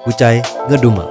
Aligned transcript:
Kucai 0.00 0.40
ngedumal. 0.64 1.04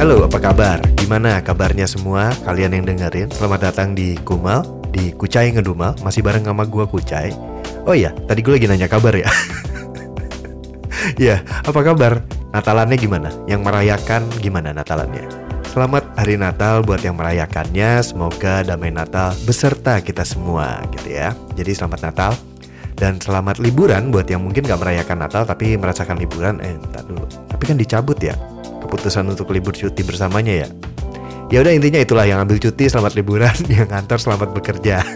Halo, 0.00 0.24
apa 0.24 0.40
kabar? 0.40 0.80
Gimana 0.96 1.44
kabarnya 1.44 1.84
semua 1.84 2.32
kalian 2.48 2.72
yang 2.72 2.88
dengerin? 2.88 3.28
Selamat 3.36 3.68
datang 3.68 3.92
di 3.92 4.16
Kumal, 4.24 4.64
di 4.96 5.12
Kucai 5.12 5.52
Ngedumal. 5.52 6.00
Masih 6.00 6.24
bareng 6.24 6.48
sama 6.48 6.64
gua 6.64 6.88
Kucai. 6.88 7.36
Oh 7.84 7.92
iya, 7.92 8.16
tadi 8.24 8.40
gue 8.40 8.56
lagi 8.56 8.64
nanya 8.64 8.88
kabar 8.88 9.12
ya. 9.12 9.28
ya, 11.28 11.44
apa 11.68 11.84
kabar? 11.84 12.24
Natalannya 12.56 12.96
gimana? 12.96 13.28
Yang 13.44 13.60
merayakan 13.60 14.24
gimana 14.40 14.72
Natalannya? 14.72 15.49
Selamat 15.70 16.02
Hari 16.18 16.34
Natal 16.34 16.82
buat 16.82 16.98
yang 16.98 17.14
merayakannya. 17.14 18.02
Semoga 18.02 18.66
damai 18.66 18.90
Natal 18.90 19.30
beserta 19.46 20.02
kita 20.02 20.26
semua 20.26 20.82
gitu 20.90 21.14
ya. 21.14 21.30
Jadi 21.54 21.78
selamat 21.78 22.10
Natal 22.10 22.34
dan 22.98 23.22
selamat 23.22 23.62
liburan 23.62 24.10
buat 24.10 24.26
yang 24.26 24.42
mungkin 24.42 24.66
gak 24.66 24.82
merayakan 24.82 25.22
Natal 25.22 25.46
tapi 25.46 25.78
merasakan 25.78 26.18
liburan. 26.18 26.58
Eh, 26.58 26.74
entar 26.74 27.06
dulu. 27.06 27.22
Tapi 27.22 27.62
kan 27.70 27.78
dicabut 27.78 28.18
ya 28.18 28.34
keputusan 28.82 29.30
untuk 29.30 29.54
libur 29.54 29.70
cuti 29.70 30.02
bersamanya 30.02 30.66
ya. 30.66 30.68
Ya 31.54 31.62
udah 31.62 31.70
intinya 31.70 32.02
itulah 32.02 32.26
yang 32.26 32.42
ambil 32.42 32.58
cuti 32.58 32.90
selamat 32.90 33.14
liburan, 33.14 33.54
yang 33.70 33.86
ngantor 33.86 34.18
selamat 34.18 34.50
bekerja. 34.50 35.06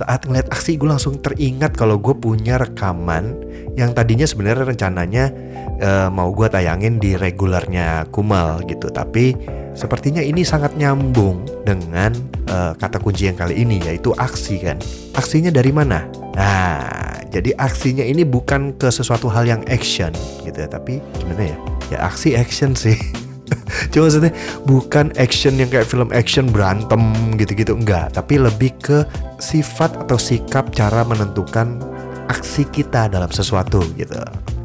Saat 0.00 0.24
ngeliat 0.24 0.48
aksi 0.48 0.80
gue 0.80 0.88
langsung 0.88 1.20
teringat 1.20 1.76
kalau 1.76 2.00
gue 2.00 2.16
punya 2.16 2.56
rekaman 2.56 3.36
yang 3.76 3.92
tadinya 3.92 4.24
sebenarnya 4.24 4.72
rencananya 4.72 5.28
uh, 5.76 6.08
mau 6.08 6.32
gue 6.32 6.48
tayangin 6.48 6.96
di 6.96 7.20
regulernya 7.20 8.08
Kumal 8.08 8.64
gitu. 8.64 8.88
Tapi 8.88 9.36
sepertinya 9.76 10.24
ini 10.24 10.40
sangat 10.40 10.72
nyambung 10.80 11.44
dengan 11.68 12.16
uh, 12.48 12.72
kata 12.80 12.96
kunci 12.96 13.28
yang 13.28 13.36
kali 13.36 13.60
ini 13.60 13.76
yaitu 13.84 14.16
aksi 14.16 14.64
kan? 14.64 14.80
Aksinya 15.12 15.52
dari 15.52 15.68
mana? 15.68 16.08
Nah 16.32 17.20
jadi 17.28 17.52
aksinya 17.60 18.00
ini 18.00 18.24
bukan 18.24 18.72
ke 18.80 18.88
sesuatu 18.88 19.28
hal 19.28 19.44
yang 19.44 19.60
action 19.68 20.16
gitu 20.48 20.64
ya 20.64 20.68
tapi 20.72 21.04
gimana 21.20 21.44
ya? 21.44 21.56
Ya 21.92 21.98
aksi 22.08 22.40
action 22.40 22.72
sih 22.72 22.96
Cuma 23.94 24.06
maksudnya 24.06 24.32
bukan 24.64 25.10
action 25.18 25.58
yang 25.58 25.70
kayak 25.70 25.86
film 25.88 26.10
action 26.14 26.50
berantem 26.50 27.00
gitu-gitu 27.36 27.74
enggak, 27.74 28.14
tapi 28.14 28.38
lebih 28.38 28.74
ke 28.80 29.02
sifat 29.42 29.94
atau 30.06 30.18
sikap 30.18 30.70
cara 30.74 31.02
menentukan 31.06 31.80
aksi 32.30 32.62
kita 32.70 33.10
dalam 33.10 33.28
sesuatu 33.30 33.82
gitu. 33.98 34.14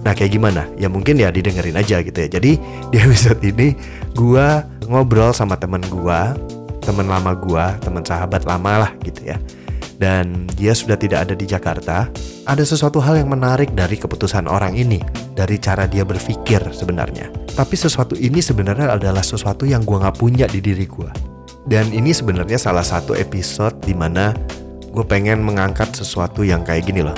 Nah 0.05 0.13
kayak 0.13 0.37
gimana? 0.37 0.69
Ya 0.77 0.85
mungkin 0.85 1.17
ya 1.17 1.33
didengerin 1.33 1.73
aja 1.73 2.05
gitu 2.05 2.13
ya. 2.13 2.29
Jadi 2.29 2.61
di 2.93 2.97
episode 3.01 3.41
ini 3.41 3.73
gua 4.13 4.61
ngobrol 4.85 5.33
sama 5.33 5.57
temen 5.57 5.81
gua, 5.89 6.37
temen 6.85 7.09
lama 7.09 7.33
gua, 7.33 7.73
temen 7.81 8.05
sahabat 8.05 8.45
lama 8.45 8.85
lah 8.85 8.91
gitu 9.01 9.33
ya. 9.33 9.41
Dan 9.95 10.47
dia 10.59 10.75
sudah 10.75 10.99
tidak 10.99 11.29
ada 11.29 11.33
di 11.33 11.47
Jakarta. 11.47 12.11
Ada 12.45 12.63
sesuatu 12.67 12.99
hal 12.99 13.23
yang 13.23 13.31
menarik 13.31 13.71
dari 13.71 13.95
keputusan 13.95 14.45
orang 14.45 14.75
ini, 14.75 14.99
dari 15.33 15.55
cara 15.55 15.87
dia 15.87 16.03
berpikir 16.03 16.61
sebenarnya. 16.75 17.31
Tapi 17.55 17.75
sesuatu 17.79 18.13
ini 18.19 18.43
sebenarnya 18.43 18.99
adalah 18.99 19.23
sesuatu 19.23 19.63
yang 19.63 19.87
gua 19.87 20.07
nggak 20.07 20.17
punya 20.19 20.45
di 20.51 20.59
diri 20.59 20.83
gua. 20.83 21.09
Dan 21.65 21.89
ini 21.95 22.11
sebenarnya 22.11 22.59
salah 22.61 22.83
satu 22.85 23.17
episode 23.17 23.81
di 23.81 23.97
mana 23.97 24.35
gue 24.93 25.01
pengen 25.01 25.41
mengangkat 25.41 25.97
sesuatu 25.97 26.45
yang 26.45 26.61
kayak 26.61 26.85
gini 26.85 27.01
loh. 27.01 27.17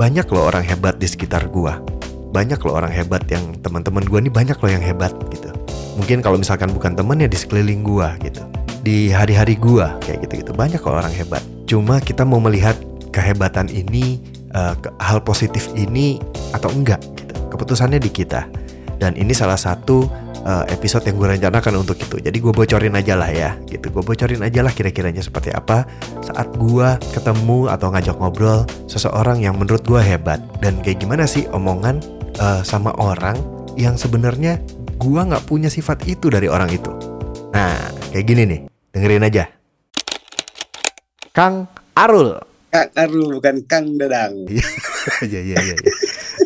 Banyak 0.00 0.24
loh 0.32 0.48
orang 0.48 0.64
hebat 0.64 0.96
di 0.96 1.04
sekitar 1.04 1.52
gua 1.52 1.76
banyak 2.34 2.58
loh 2.66 2.74
orang 2.74 2.90
hebat 2.90 3.22
yang 3.30 3.54
teman-teman 3.62 4.02
gue 4.02 4.18
nih 4.26 4.32
banyak 4.34 4.58
loh 4.58 4.66
yang 4.74 4.82
hebat 4.82 5.14
gitu 5.30 5.54
mungkin 5.94 6.18
kalau 6.18 6.34
misalkan 6.34 6.66
bukan 6.74 6.98
temen 6.98 7.22
ya 7.22 7.30
di 7.30 7.38
sekeliling 7.38 7.86
gue 7.86 8.08
gitu 8.26 8.42
di 8.82 9.14
hari-hari 9.14 9.54
gue 9.54 9.86
kayak 10.02 10.26
gitu 10.26 10.42
gitu 10.42 10.50
banyak 10.50 10.82
loh 10.82 10.98
orang 10.98 11.14
hebat 11.14 11.40
cuma 11.64 12.00
kita 12.00 12.22
mau 12.26 12.40
melihat 12.40 12.76
kehebatan 13.14 13.70
ini 13.70 14.20
uh, 14.52 14.74
hal 15.00 15.22
positif 15.22 15.70
ini 15.76 16.20
atau 16.52 16.70
enggak 16.72 17.00
gitu. 17.18 17.34
Keputusannya 17.52 18.02
di 18.02 18.10
kita. 18.10 18.46
Dan 18.94 19.18
ini 19.18 19.34
salah 19.34 19.58
satu 19.58 20.06
uh, 20.46 20.64
episode 20.70 21.02
yang 21.04 21.18
gue 21.18 21.28
rencanakan 21.38 21.82
untuk 21.82 21.98
itu. 21.98 22.22
Jadi 22.22 22.36
gue 22.38 22.52
bocorin 22.54 22.94
aja 22.94 23.18
lah 23.18 23.30
ya 23.30 23.58
gitu. 23.66 23.90
Gue 23.90 24.02
bocorin 24.06 24.40
aja 24.40 24.62
lah 24.62 24.70
kira-kiranya 24.70 25.20
seperti 25.20 25.50
apa 25.50 25.84
saat 26.22 26.50
gue 26.54 26.88
ketemu 27.12 27.68
atau 27.68 27.90
ngajak 27.90 28.16
ngobrol 28.16 28.62
seseorang 28.86 29.42
yang 29.42 29.58
menurut 29.58 29.82
gue 29.82 30.00
hebat. 30.00 30.38
Dan 30.62 30.78
kayak 30.80 31.02
gimana 31.02 31.26
sih 31.26 31.44
omongan 31.50 32.00
uh, 32.38 32.62
sama 32.62 32.94
orang 32.98 33.36
yang 33.74 33.98
sebenarnya 33.98 34.62
gua 34.98 35.26
nggak 35.26 35.46
punya 35.50 35.68
sifat 35.70 36.06
itu 36.06 36.30
dari 36.30 36.46
orang 36.46 36.70
itu. 36.70 36.90
Nah, 37.54 37.74
kayak 38.10 38.26
gini 38.26 38.42
nih, 38.46 38.60
dengerin 38.94 39.26
aja. 39.26 39.44
Kang 41.34 41.66
Arul. 41.98 42.38
Kang 42.70 42.90
Arul 42.94 43.26
bukan 43.42 43.56
Kang 43.66 43.98
Dadang. 43.98 44.46
Iya 44.46 44.62
iya 45.26 45.40
iya. 45.42 45.74
Ya. 45.74 45.76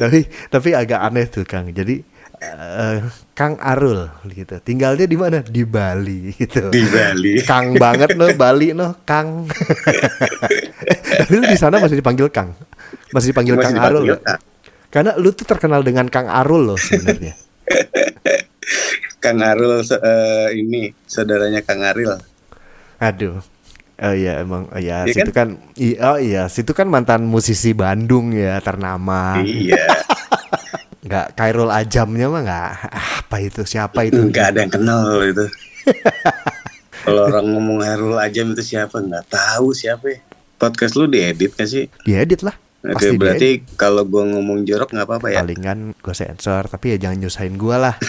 tapi 0.00 0.24
tapi 0.48 0.68
agak 0.72 1.04
aneh 1.04 1.28
tuh 1.28 1.44
Kang. 1.44 1.68
Jadi 1.68 2.00
uh, 2.40 3.04
Kang 3.36 3.60
Arul 3.60 4.08
gitu. 4.32 4.56
Tinggalnya 4.64 5.04
di 5.04 5.16
mana? 5.20 5.44
Di 5.44 5.68
Bali 5.68 6.32
gitu. 6.32 6.72
Di 6.72 6.88
Bali. 6.88 7.44
Kang 7.44 7.76
banget 7.76 8.16
loh 8.16 8.32
Bali 8.32 8.72
loh 8.72 8.96
Kang. 9.04 9.44
Tapi 11.20 11.32
lu 11.36 11.44
di 11.44 11.58
sana 11.60 11.76
masih 11.76 12.00
dipanggil 12.00 12.32
Kang. 12.32 12.56
Masih 13.12 13.36
dipanggil 13.36 13.60
masih 13.60 13.76
Kang 13.76 13.84
Arul. 13.84 14.16
Kang. 14.24 14.40
Karena 14.88 15.12
lu 15.20 15.36
tuh 15.36 15.44
terkenal 15.44 15.84
dengan 15.84 16.08
Kang 16.08 16.32
Arul 16.32 16.72
loh 16.72 16.80
sebenarnya. 16.80 17.36
Kang 19.22 19.44
Arul 19.44 19.84
uh, 19.84 20.48
ini 20.56 20.96
saudaranya 21.04 21.60
Kang 21.60 21.84
Aril. 21.84 22.16
Aduh. 23.04 23.44
Oh 23.98 24.14
iya 24.14 24.46
emang 24.46 24.70
oh 24.70 24.78
iya, 24.78 25.02
iya 25.02 25.10
situ 25.10 25.34
kan, 25.34 25.58
kan 25.58 26.06
oh 26.06 26.18
iya 26.22 26.42
situ 26.46 26.70
kan 26.70 26.86
mantan 26.86 27.26
musisi 27.26 27.74
Bandung 27.74 28.30
ya 28.30 28.62
ternama. 28.62 29.42
Iya. 29.42 29.90
Enggak 31.02 31.34
Kairul 31.34 31.72
Ajamnya 31.72 32.30
mah 32.30 32.42
enggak 32.46 32.70
apa 32.94 33.36
itu 33.42 33.62
siapa 33.66 34.06
itu? 34.06 34.22
Enggak 34.22 34.54
ada 34.54 34.60
yang 34.62 34.70
kenal 34.70 35.18
itu. 35.24 35.46
Kalau 37.06 37.22
orang 37.26 37.46
ngomong 37.48 37.82
Kairul 37.82 38.18
Ajam 38.22 38.54
itu 38.54 38.62
siapa 38.62 39.02
enggak 39.02 39.26
tahu 39.26 39.74
siapa. 39.74 40.22
Podcast 40.58 40.98
lu 40.98 41.06
diedit 41.06 41.54
gak 41.54 41.70
sih? 41.70 41.86
Diedit 42.02 42.42
lah. 42.42 42.54
Oke, 42.78 42.94
Pasti 42.94 43.16
berarti 43.18 43.50
kalau 43.74 44.06
gue 44.06 44.22
ngomong 44.22 44.62
jorok 44.62 44.94
nggak 44.94 45.06
apa-apa 45.10 45.34
ya? 45.34 45.42
Palingan 45.42 45.98
gue 45.98 46.14
sensor, 46.14 46.70
tapi 46.70 46.94
ya 46.94 47.10
jangan 47.10 47.26
nyusahin 47.26 47.58
gue 47.58 47.74
lah. 47.74 47.98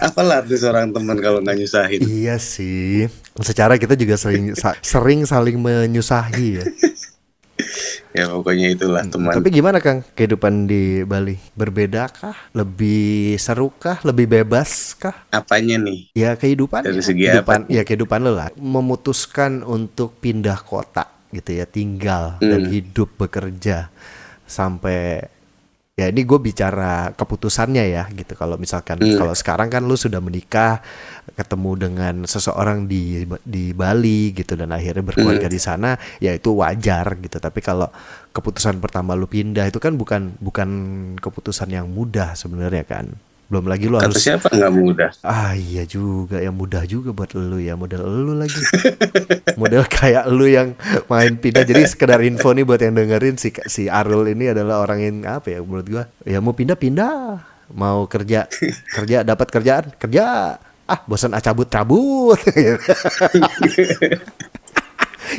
Apalah 0.00 0.40
tuh 0.48 0.56
seorang 0.56 0.96
teman 0.96 1.20
kalau 1.20 1.44
nggak 1.44 1.60
nyusahin? 1.60 2.00
Iya 2.00 2.40
sih. 2.40 3.12
Secara 3.36 3.76
kita 3.76 4.00
juga 4.00 4.16
sering 4.16 4.56
sering 4.80 5.28
saling 5.28 5.60
menyusahi 5.60 6.48
ya. 6.56 6.64
ya 8.16 8.32
pokoknya 8.32 8.72
itulah 8.72 9.04
hmm, 9.04 9.12
teman. 9.12 9.36
Tapi 9.36 9.48
gimana 9.52 9.76
Kang 9.84 10.00
kehidupan 10.16 10.64
di 10.64 11.04
Bali? 11.04 11.36
Berbeda 11.52 12.08
kah? 12.08 12.48
Lebih 12.56 13.36
seru 13.36 13.68
kah? 13.76 14.00
Lebih 14.08 14.40
bebas 14.40 14.96
kah? 14.96 15.28
Apanya 15.28 15.76
nih? 15.76 16.08
Ya 16.16 16.32
kehidupan. 16.32 16.80
Dari 16.80 17.04
segi 17.04 17.28
kehidupan, 17.28 17.68
apa? 17.68 17.72
Ya 17.72 17.84
kehidupan 17.84 18.24
lo 18.24 18.32
lah. 18.32 18.48
Memutuskan 18.56 19.60
untuk 19.60 20.16
pindah 20.24 20.64
kota 20.64 21.13
gitu 21.34 21.50
ya 21.58 21.66
tinggal 21.66 22.38
hmm. 22.38 22.46
dan 22.46 22.60
hidup 22.70 23.10
bekerja 23.18 23.90
sampai 24.46 25.26
ya 25.94 26.10
ini 26.10 26.26
gue 26.26 26.38
bicara 26.42 27.14
keputusannya 27.14 27.84
ya 27.86 28.10
gitu 28.10 28.34
kalau 28.34 28.58
misalkan 28.58 28.98
Hmm. 28.98 29.14
kalau 29.14 29.30
sekarang 29.30 29.70
kan 29.70 29.86
lu 29.86 29.94
sudah 29.94 30.18
menikah 30.18 30.82
ketemu 31.38 31.70
dengan 31.86 32.14
seseorang 32.26 32.90
di 32.90 33.22
di 33.46 33.70
Bali 33.70 34.34
gitu 34.34 34.58
dan 34.58 34.74
akhirnya 34.74 35.06
berkeluarga 35.06 35.46
Hmm. 35.46 35.54
di 35.54 35.60
sana 35.62 35.90
ya 36.18 36.34
itu 36.34 36.50
wajar 36.50 37.14
gitu 37.22 37.38
tapi 37.38 37.62
kalau 37.62 37.86
keputusan 38.34 38.82
pertama 38.82 39.14
lu 39.14 39.30
pindah 39.30 39.70
itu 39.70 39.78
kan 39.78 39.94
bukan 39.94 40.34
bukan 40.42 40.70
keputusan 41.22 41.70
yang 41.70 41.86
mudah 41.86 42.34
sebenarnya 42.34 42.82
kan 42.82 43.14
belum 43.54 43.70
lagi 43.70 43.86
lu 43.86 44.02
Kata 44.02 44.10
harus 44.10 44.18
siapa? 44.18 44.50
Nggak 44.50 44.72
mudah? 44.74 45.10
ah 45.22 45.54
iya 45.54 45.86
juga. 45.86 46.42
Ya 46.42 46.50
mudah 46.50 46.82
juga 46.90 47.14
buat 47.14 47.30
lu 47.38 47.62
ya. 47.62 47.78
Model 47.78 48.02
lu 48.02 48.34
lagi. 48.34 48.58
Model 49.62 49.86
kayak 49.86 50.26
lu 50.26 50.50
yang 50.50 50.74
main 51.06 51.38
pindah. 51.38 51.62
Jadi 51.62 51.86
sekedar 51.86 52.18
info 52.26 52.50
nih 52.50 52.66
buat 52.66 52.82
yang 52.82 52.98
dengerin 52.98 53.38
si 53.38 53.54
si 53.70 53.86
Arul 53.86 54.26
ini 54.26 54.50
adalah 54.50 54.82
orang 54.82 54.98
yang 54.98 55.16
apa 55.30 55.54
ya 55.54 55.62
menurut 55.62 55.86
gua? 55.86 56.04
Ya 56.26 56.42
mau 56.42 56.50
pindah 56.50 56.74
pindah. 56.74 57.46
Mau 57.70 58.10
kerja 58.10 58.50
kerja 58.90 59.22
dapat 59.22 59.46
kerjaan 59.54 59.94
kerja. 60.02 60.58
Ah 60.84 61.00
bosan 61.06 61.32
ah 61.32 61.40
cabut 61.40 61.70
cabut 61.70 62.36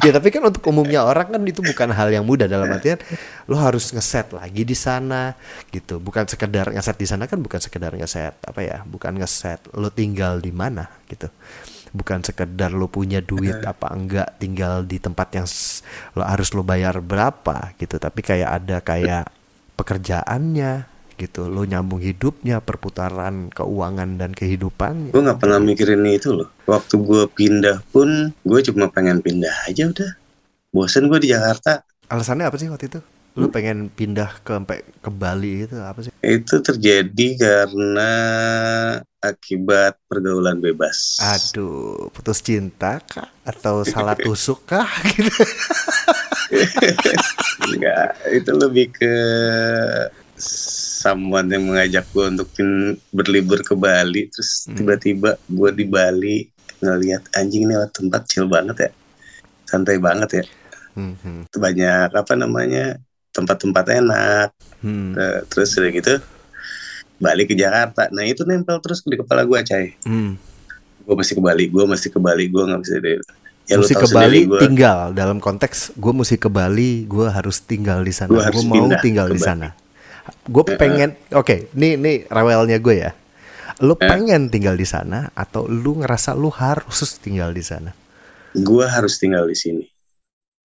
ya 0.05 0.13
tapi 0.13 0.29
kan 0.29 0.45
untuk 0.45 0.61
umumnya 0.69 1.01
orang 1.01 1.33
kan 1.33 1.41
itu 1.41 1.65
bukan 1.65 1.89
hal 1.89 2.13
yang 2.13 2.21
mudah 2.21 2.45
dalam 2.45 2.69
artian 2.69 3.01
lo 3.49 3.57
harus 3.57 3.89
ngeset 3.89 4.31
lagi 4.31 4.61
di 4.61 4.77
sana 4.77 5.33
gitu. 5.73 5.97
Bukan 5.97 6.29
sekedar 6.29 6.69
ngeset 6.69 6.97
di 7.01 7.07
sana 7.09 7.25
kan 7.25 7.41
bukan 7.41 7.57
sekedar 7.57 7.97
ngeset 7.97 8.37
apa 8.45 8.61
ya 8.61 8.85
bukan 8.85 9.17
ngeset 9.17 9.59
lo 9.73 9.89
tinggal 9.89 10.37
di 10.37 10.53
mana 10.53 10.85
gitu. 11.09 11.27
Bukan 11.95 12.21
sekedar 12.21 12.69
lo 12.71 12.85
punya 12.87 13.19
duit 13.19 13.59
apa 13.65 13.89
enggak 13.91 14.37
tinggal 14.37 14.85
di 14.85 15.01
tempat 15.01 15.27
yang 15.33 15.47
lo 16.13 16.23
harus 16.23 16.53
lo 16.53 16.61
bayar 16.61 17.01
berapa 17.01 17.73
gitu. 17.81 17.97
Tapi 17.97 18.19
kayak 18.21 18.49
ada 18.63 18.77
kayak 18.79 19.25
pekerjaannya 19.75 20.94
gitu 21.15 21.47
lo 21.47 21.63
nyambung 21.63 21.99
hidupnya 21.99 22.59
perputaran 22.59 23.47
keuangan 23.49 24.19
dan 24.19 24.31
kehidupannya 24.31 25.09
Gue 25.11 25.23
nggak 25.23 25.39
pernah 25.39 25.59
mikirin 25.59 26.03
itu 26.05 26.31
loh. 26.31 26.49
Waktu 26.65 26.95
gue 26.99 27.23
pindah 27.31 27.79
pun, 27.89 28.31
gue 28.43 28.59
cuma 28.67 28.87
pengen 28.87 29.19
pindah 29.19 29.53
aja 29.65 29.87
udah. 29.87 30.11
Bosen 30.69 31.07
gue 31.07 31.19
di 31.19 31.31
Jakarta. 31.31 31.81
alasannya 32.05 32.45
apa 32.45 32.57
sih 32.59 32.69
waktu 32.69 32.85
itu 32.85 32.99
lo 33.35 33.49
pengen 33.49 33.89
pindah 33.89 34.39
ke 34.45 34.55
ke 35.01 35.09
Bali 35.11 35.67
itu 35.67 35.75
apa 35.75 35.99
sih 35.99 36.11
Itu 36.21 36.63
terjadi 36.63 37.27
karena 37.35 38.11
akibat 39.19 39.99
pergaulan 40.05 40.61
bebas. 40.61 41.17
Aduh, 41.19 42.07
putus 42.13 42.39
cinta 42.39 43.01
kah? 43.03 43.27
Atau 43.43 43.81
salah 43.87 44.15
tusuk 44.15 44.63
kah? 44.63 44.87
Gitu. 45.09 45.33
Enggak, 47.65 48.07
itu 48.29 48.51
lebih 48.53 48.93
ke 48.93 49.13
someone 51.05 51.45
yang 51.47 51.63
mengajak 51.63 52.09
gue 52.09 52.25
untuk 52.25 52.49
berlibur 53.13 53.61
ke 53.61 53.77
Bali. 53.77 54.25
Terus 54.27 54.65
Hmm. 54.65 54.73
tiba-tiba 54.73 55.37
gue 55.37 55.69
di 55.71 55.85
Bali 55.85 56.37
ngelihat 56.81 57.29
anjing 57.37 57.69
ini 57.69 57.77
tempat 57.93 58.25
chill 58.25 58.49
banget 58.49 58.89
ya. 58.89 58.91
Santai 59.65 60.01
banget 60.01 60.41
ya. 60.41 60.45
Hmm, 60.97 61.13
hmm, 61.13 61.41
Banyak 61.53 62.09
apa 62.11 62.33
namanya 62.33 62.97
tempat-tempat 63.29 63.85
enak. 63.93 64.49
hmm, 64.79 65.17
terus 65.49 65.73
udah 65.75 65.91
gitu 65.91 66.13
balik 67.17 67.51
ke 67.51 67.55
Jakarta. 67.55 68.07
Nah 68.09 68.21
itu 68.21 68.45
nempel 68.45 68.77
terus 68.81 69.01
di 69.01 69.15
kepala 69.15 69.43
gue, 69.43 69.59
Cai. 69.61 69.93
hmm. 70.03 70.31
Gue 71.05 71.15
masih 71.15 71.37
ke 71.37 71.41
Bali, 71.41 71.65
gue 71.69 71.83
masih 71.85 72.09
ke 72.09 72.17
Bali, 72.17 72.49
gue 72.49 72.63
nggak 72.65 72.81
bisa 72.81 72.97
deh. 72.97 73.17
Ya 73.65 73.81
mesti 73.81 73.93
ke 73.93 74.09
Bali 74.09 74.45
gue. 74.45 74.61
tinggal 74.61 75.09
dalam 75.11 75.41
konteks 75.41 75.97
gue 75.97 76.13
mesti 76.13 76.37
ke 76.37 76.49
Bali, 76.49 77.05
gue 77.05 77.27
harus 77.29 77.57
tinggal 77.59 78.01
di 78.01 78.13
sana. 78.13 78.29
Gua 78.29 78.45
Gue 78.49 78.61
mau 78.61 78.77
pindah 78.77 79.01
tinggal 79.01 79.27
di 79.27 79.41
sana. 79.41 79.73
Gue 80.43 80.63
pengen, 80.71 81.13
oke, 81.29 81.69
nih 81.71 81.95
nih 81.95 82.17
rewelnya 82.25 82.77
gue 82.77 82.95
ya. 82.99 83.11
Lu 83.79 83.93
Eh. 83.93 84.01
pengen 84.01 84.47
tinggal 84.47 84.73
di 84.73 84.83
sana 84.83 85.29
atau 85.31 85.65
lu 85.65 85.99
ngerasa 85.99 86.33
lu 86.33 86.49
harus 86.49 87.19
tinggal 87.19 87.51
di 87.51 87.61
sana? 87.61 87.91
Gue 88.53 88.85
harus 88.85 89.19
tinggal 89.19 89.45
di 89.45 89.53
sini. 89.53 89.85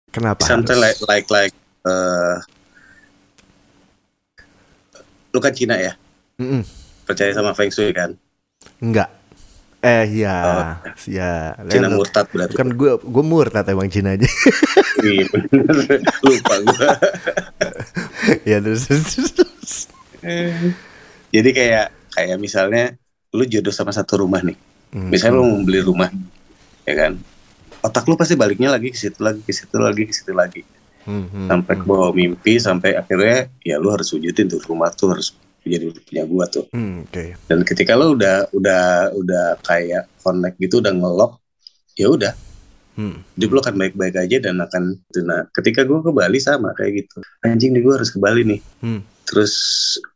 Kenapa 0.07 0.44
Something 0.44 0.77
like 0.77 0.95
harus? 0.95 1.09
like 1.09 1.27
like 1.27 1.56
eh, 1.81 2.36
lu 5.31 5.39
kan 5.39 5.51
Cina 5.51 5.80
ya, 5.80 5.95
Mm-mm. 6.36 6.62
percaya 7.03 7.31
sama 7.31 7.56
Feng 7.56 7.71
Shui 7.71 7.92
kan? 7.92 8.12
Enggak. 8.77 9.07
Eh 9.81 10.06
ya, 10.13 10.36
ya. 11.09 11.31
Oh. 11.57 11.65
Cina 11.65 11.89
Lu- 11.89 11.98
murtad 11.98 12.30
berarti. 12.30 12.53
Bukan 12.53 12.69
gue, 12.75 12.92
gue 13.01 13.24
murtad 13.25 13.65
emang 13.65 13.89
Cina 13.89 14.13
aja. 14.13 14.30
Iya 15.01 15.25
bener. 15.25 15.65
Lupa 16.27 16.56
gue. 16.62 16.86
ya 18.50 18.57
terus, 18.62 18.88
terus, 18.88 19.31
terus. 19.33 19.73
Jadi 21.31 21.50
kayak 21.56 21.88
kayak 22.13 22.38
misalnya 22.38 22.95
lu 23.31 23.47
jodoh 23.47 23.73
sama 23.73 23.95
satu 23.95 24.21
rumah 24.21 24.44
nih. 24.44 24.57
Hmm. 24.91 25.07
Misalnya 25.07 25.39
lu 25.39 25.45
mau 25.47 25.63
beli 25.63 25.79
rumah, 25.79 26.12
ya 26.83 26.94
kan? 26.94 27.15
Otak 27.81 28.06
lu 28.06 28.19
pasti 28.19 28.35
baliknya 28.35 28.69
lagi 28.69 28.91
ke 28.91 28.97
situ 29.00 29.18
lagi, 29.23 29.41
ke 29.41 29.53
situ 29.56 29.77
lagi, 29.79 30.03
ke 30.06 30.13
situ 30.13 30.33
lagi. 30.35 30.62
Hmm, 31.01 31.25
hmm, 31.25 31.47
sampai 31.50 31.73
ke 31.81 31.81
hmm. 31.81 31.89
bawah 31.89 32.12
mimpi 32.13 32.62
sampai 32.62 32.94
akhirnya 32.94 33.50
ya 33.65 33.81
lu 33.81 33.89
harus 33.89 34.06
wujudin 34.13 34.45
tuh 34.45 34.62
rumah 34.69 34.94
tuh 34.94 35.17
harus 35.17 35.33
jadi 35.65 35.89
punya 35.94 36.24
gua 36.29 36.45
tuh 36.45 36.69
Hmm, 36.74 37.09
Oke. 37.09 37.33
dan 37.50 37.65
ketika 37.65 37.97
lu 37.97 38.13
udah 38.13 38.45
udah 38.53 39.09
udah 39.17 39.45
kayak 39.65 40.06
connect 40.21 40.62
gitu 40.62 40.77
udah 40.77 40.94
ngelok 40.94 41.41
ya 41.97 42.06
udah 42.06 42.33
Hmm. 42.91 43.23
hidup 43.39 43.49
lu 43.55 43.59
akan 43.63 43.75
baik-baik 43.79 44.15
aja 44.19 44.38
dan 44.43 44.59
akan 44.59 44.99
nah 45.23 45.47
ketika 45.55 45.88
gua 45.88 46.03
ke 46.03 46.11
Bali 46.11 46.39
sama 46.43 46.75
kayak 46.75 47.07
gitu 47.07 47.23
anjing 47.41 47.71
nih 47.71 47.81
gua 47.83 47.95
harus 48.01 48.11
ke 48.11 48.19
Bali 48.19 48.43
nih 48.43 48.59
Hmm. 48.83 49.01
terus 49.23 49.53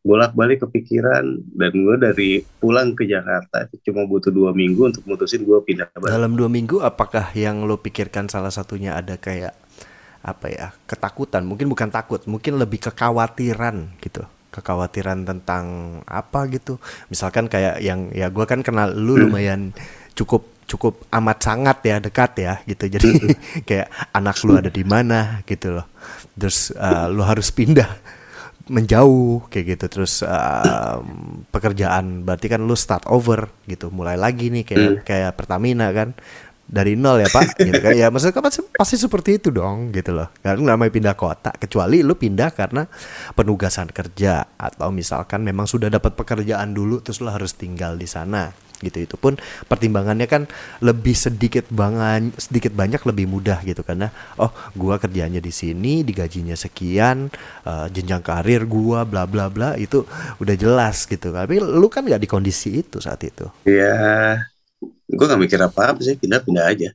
bolak-balik 0.04 0.68
kepikiran 0.68 1.24
dan 1.56 1.72
gua 1.72 1.96
dari 1.96 2.44
pulang 2.60 2.92
ke 2.92 3.08
Jakarta 3.08 3.72
cuma 3.88 4.04
butuh 4.04 4.34
dua 4.34 4.52
minggu 4.52 4.92
untuk 4.92 5.08
mutusin 5.08 5.48
gua 5.48 5.64
pindah 5.64 5.88
ke 5.88 5.98
Bali 6.04 6.12
Dalam 6.12 6.36
dua 6.36 6.52
minggu 6.52 6.84
apakah 6.84 7.32
yang 7.32 7.64
lo 7.64 7.80
pikirkan 7.80 8.28
salah 8.28 8.52
satunya 8.52 8.98
ada 9.00 9.16
kayak 9.16 9.56
apa 10.26 10.50
ya 10.50 10.68
ketakutan? 10.90 11.46
Mungkin 11.46 11.70
bukan 11.70 11.94
takut, 11.94 12.26
mungkin 12.26 12.58
lebih 12.58 12.82
kekhawatiran 12.90 13.94
gitu. 14.02 14.26
Kekhawatiran 14.50 15.22
tentang 15.22 15.66
apa 16.10 16.50
gitu. 16.50 16.82
Misalkan 17.14 17.46
kayak 17.46 17.78
yang 17.86 18.10
ya 18.10 18.34
gue 18.34 18.46
kan 18.50 18.66
kenal 18.66 18.90
lu 18.90 19.22
lumayan 19.22 19.70
cukup 20.18 20.50
cukup 20.66 21.06
amat 21.14 21.38
sangat 21.42 21.78
ya 21.86 21.96
dekat 22.02 22.32
ya 22.42 22.54
gitu. 22.66 22.90
Jadi 22.90 23.10
kayak 23.70 23.88
anak 24.12 24.36
lu 24.44 24.58
ada 24.58 24.70
di 24.70 24.84
mana 24.84 25.42
gitu 25.46 25.80
loh. 25.82 25.88
Terus 26.36 26.74
eh, 26.74 27.08
lu 27.14 27.22
harus 27.22 27.54
pindah 27.54 27.90
menjauh 28.66 29.46
kayak 29.50 29.78
gitu. 29.78 29.86
Terus 29.88 30.26
um, 30.26 31.46
pekerjaan 31.54 32.26
berarti 32.26 32.50
kan 32.50 32.62
lu 32.66 32.74
start 32.74 33.06
over 33.10 33.50
gitu. 33.70 33.94
Mulai 33.94 34.18
lagi 34.18 34.50
nih 34.50 34.66
kayak 34.66 34.92
kayak 35.06 35.32
Pertamina 35.38 35.94
kan. 35.94 36.18
Dari 36.66 36.98
nol 36.98 37.22
ya 37.22 37.30
pak? 37.30 37.62
Gitu 37.62 37.78
kan. 37.78 37.94
Ya 37.94 38.10
maksudnya 38.10 38.34
kan 38.34 38.44
pasti, 38.50 38.62
pasti 38.74 38.96
seperti 38.98 39.38
itu 39.38 39.54
dong 39.54 39.94
gitu 39.94 40.18
loh. 40.18 40.34
Karena 40.42 40.74
namanya 40.74 40.90
pindah 40.90 41.14
kota 41.14 41.54
kecuali 41.54 42.02
lu 42.02 42.18
pindah 42.18 42.50
karena 42.58 42.90
penugasan 43.38 43.94
kerja. 43.94 44.58
Atau 44.58 44.90
misalkan 44.90 45.46
memang 45.46 45.70
sudah 45.70 45.94
dapat 45.94 46.18
pekerjaan 46.18 46.74
dulu 46.74 47.06
terus 47.06 47.22
lu 47.22 47.30
harus 47.30 47.54
tinggal 47.54 48.02
di 48.02 48.10
sana 48.10 48.65
gitu. 48.82 48.98
Itu 49.04 49.16
pun 49.16 49.40
pertimbangannya 49.68 50.28
kan 50.28 50.48
lebih 50.84 51.16
sedikit 51.16 51.68
banget 51.72 52.36
sedikit 52.40 52.72
banyak 52.76 53.02
lebih 53.04 53.26
mudah 53.30 53.62
gitu. 53.64 53.82
Karena 53.82 54.12
oh 54.40 54.52
gua 54.76 54.98
kerjanya 54.98 55.40
di 55.40 55.52
sini 55.54 56.02
digajinya 56.02 56.56
sekian 56.58 57.30
eh, 57.68 57.88
jenjang 57.92 58.24
karir 58.24 58.66
gua 58.68 59.04
bla 59.08 59.24
bla 59.30 59.48
bla 59.52 59.80
itu 59.80 60.04
udah 60.42 60.56
jelas 60.56 61.06
gitu. 61.06 61.32
Tapi 61.32 61.60
lu 61.62 61.88
kan 61.88 62.04
nggak 62.04 62.22
di 62.22 62.30
kondisi 62.30 62.82
itu 62.84 63.00
saat 63.00 63.22
itu. 63.24 63.48
Ya 63.68 64.42
gua 65.12 65.26
nggak 65.34 65.42
mikir 65.42 65.60
apa-apa 65.62 66.00
sih 66.02 66.16
pindah-pindah 66.18 66.66
aja. 66.66 66.90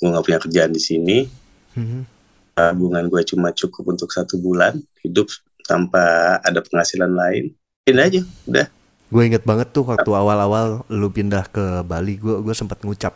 Gua 0.00 0.16
nggak 0.16 0.24
punya 0.24 0.38
kerjaan 0.40 0.72
di 0.72 0.82
sini. 0.82 1.18
Mhm. 1.74 2.06
tabungan 2.54 3.10
gue 3.10 3.22
cuma 3.26 3.50
cukup 3.50 3.98
untuk 3.98 4.14
satu 4.14 4.38
bulan 4.38 4.78
hidup 5.02 5.26
tanpa 5.66 6.38
ada 6.38 6.62
penghasilan 6.62 7.10
lain. 7.10 7.50
Pindah 7.82 8.06
aja 8.06 8.22
udah 8.46 8.70
gue 9.12 9.22
inget 9.24 9.44
banget 9.44 9.72
tuh 9.72 9.84
waktu 9.84 10.10
awal-awal 10.10 10.86
lu 10.88 11.08
pindah 11.12 11.48
ke 11.52 11.84
Bali 11.84 12.16
gue 12.16 12.40
gue 12.40 12.54
sempat 12.56 12.80
ngucap 12.82 13.14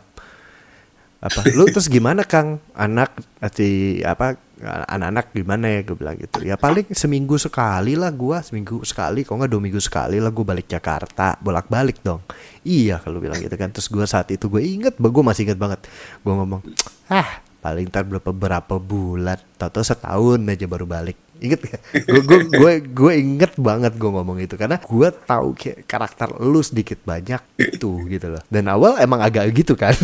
apa 1.19 1.43
lu 1.51 1.67
terus 1.67 1.91
gimana 1.91 2.23
Kang? 2.23 2.63
Anak 2.71 3.11
si 3.51 3.99
apa 4.07 4.39
anak-anak 4.63 5.35
gimana 5.35 5.67
ya? 5.67 5.83
Gue 5.83 5.99
bilang 5.99 6.15
gitu. 6.15 6.39
Ya 6.47 6.55
paling 6.55 6.87
seminggu 6.95 7.35
sekali 7.35 7.99
lah 7.99 8.07
gue 8.07 8.39
seminggu 8.39 8.79
sekali 8.87 9.27
kok 9.27 9.35
nggak 9.35 9.51
dua 9.51 9.59
minggu 9.59 9.83
sekali 9.83 10.23
lah 10.23 10.31
gue 10.31 10.45
balik 10.47 10.71
Jakarta 10.71 11.35
bolak-balik 11.43 11.99
dong. 11.99 12.23
Iya 12.63 13.03
kalau 13.03 13.19
bilang 13.19 13.35
gitu 13.35 13.51
kan. 13.59 13.67
Terus 13.67 13.91
gue 13.91 14.05
saat 14.07 14.31
itu 14.31 14.47
gue 14.47 14.63
inget 14.63 14.95
gue 14.95 15.23
masih 15.23 15.43
inget 15.43 15.59
banget. 15.59 15.83
Gue 16.23 16.31
ngomong 16.31 16.63
ah 17.11 17.43
paling 17.59 17.87
ntar 17.87 18.07
berapa 18.07 18.31
berapa 18.31 18.75
bulan? 18.79 19.39
Tau-tau 19.55 19.83
setahun 19.83 20.39
aja 20.43 20.65
baru 20.65 20.83
balik. 20.83 21.15
Inget 21.39 21.71
gak? 21.71 21.81
gue 22.03 22.39
gue 22.51 22.71
gue 22.83 23.13
inget 23.15 23.55
banget 23.55 23.95
gue 23.95 24.11
ngomong 24.11 24.43
itu. 24.43 24.59
Karena 24.59 24.75
gue 24.75 25.07
tahu 25.23 25.55
kayak 25.55 25.87
karakter 25.87 26.35
lu 26.39 26.59
sedikit 26.59 26.99
banyak 27.03 27.39
itu 27.55 27.91
gitu 28.11 28.27
loh. 28.27 28.43
Dan 28.51 28.67
awal 28.67 28.99
emang 28.99 29.23
agak 29.23 29.47
gitu 29.55 29.75
kan. 29.79 29.95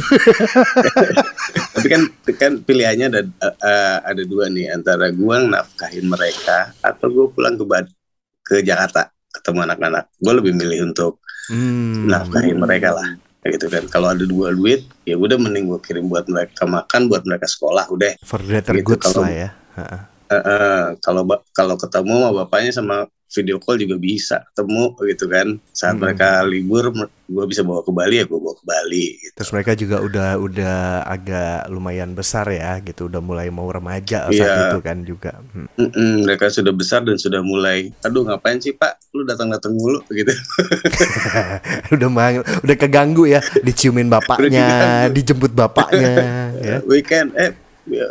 Tapi 1.75 1.87
kan 1.91 2.01
kan 2.39 2.51
pilihannya 2.63 3.07
ada 3.11 3.21
eh, 3.41 3.97
ada 4.03 4.23
dua 4.23 4.47
nih. 4.47 4.71
Antara 4.71 5.11
gue 5.11 5.35
nafkahin 5.43 6.07
mereka 6.07 6.71
atau 6.79 7.07
gue 7.11 7.25
pulang 7.31 7.59
ke 7.59 7.65
Bali 7.67 7.91
ke 8.39 8.55
Jakarta 8.63 9.11
ketemu 9.35 9.59
anak-anak. 9.67 10.03
Gue 10.19 10.33
lebih 10.39 10.53
milih 10.55 10.91
untuk 10.91 11.19
Hmm. 11.45 12.09
nafkahin 12.09 12.57
mereka 12.57 12.89
lah 12.89 13.05
kayak 13.45 13.61
gitu 13.61 13.67
kan. 13.69 13.83
Kalau 13.93 14.07
ada 14.09 14.25
dua 14.25 14.49
duit 14.49 14.89
ya 15.05 15.13
udah 15.13 15.37
mending 15.37 15.69
gue 15.69 15.79
kirim 15.85 16.09
buat 16.09 16.25
mereka 16.25 16.65
makan 16.65 17.05
buat 17.05 17.21
mereka 17.21 17.45
sekolah 17.45 17.85
udah. 17.93 18.17
For 18.25 18.41
greater 18.41 18.73
Gitu, 18.73 18.89
goods 18.89 19.05
kalau- 19.05 19.21
lah 19.21 19.29
ya. 19.29 19.49
Eh, 20.25 20.33
eh, 20.33 20.83
kalau 21.05 21.21
kalau 21.53 21.77
ketemu 21.77 22.13
sama 22.17 22.31
bapaknya 22.41 22.71
sama 22.73 22.97
video 23.27 23.57
call 23.57 23.75
juga 23.77 23.95
bisa 23.95 24.45
ketemu 24.49 24.83
gitu 25.03 25.25
kan 25.25 25.47
saat 25.69 25.93
Hmm. 25.93 26.01
mereka 26.01 26.41
libur 26.41 26.93
gue 27.25 27.45
bisa 27.45 27.61
bawa 27.61 27.81
ke 27.81 27.89
Bali 27.89 28.15
ya 28.17 28.25
gue 28.25 28.37
bawa 28.37 28.53
ke 28.53 28.63
Bali 28.63 29.05
gitu. 29.17 29.33
Terus 29.33 29.51
mereka 29.51 29.71
juga 29.73 29.97
udah 29.99 30.29
udah 30.37 30.75
agak 31.03 31.67
lumayan 31.67 32.13
besar 32.13 32.45
ya 32.47 32.77
gitu, 32.79 33.09
udah 33.09 33.17
mulai 33.17 33.49
mau 33.49 33.65
remaja 33.65 34.29
Iya. 34.29 34.37
saat 34.37 34.57
itu 34.69 34.79
kan 34.79 34.97
juga. 35.01 35.31
Hmm. 35.51 35.65
Mm-mm, 35.75 36.23
mereka 36.23 36.47
sudah 36.47 36.69
besar 36.69 37.01
dan 37.01 37.17
sudah 37.17 37.41
mulai 37.41 37.89
aduh 38.01 38.23
ngapain 38.23 38.57
sih 38.57 38.71
pak 38.71 38.95
lu 39.11 39.23
datang 39.23 39.49
datang 39.49 39.73
mulu 39.73 39.99
gitu 40.07 40.31
udah 41.93 42.09
mang 42.09 42.35
udah 42.41 42.75
keganggu 42.75 43.25
ya, 43.27 43.41
diciumin 43.59 44.07
bapaknya, 44.07 45.07
dijemput 45.09 45.51
bapaknya 45.51 46.13
ya. 46.67 46.77
weekend 46.85 47.33
eh 47.35 47.51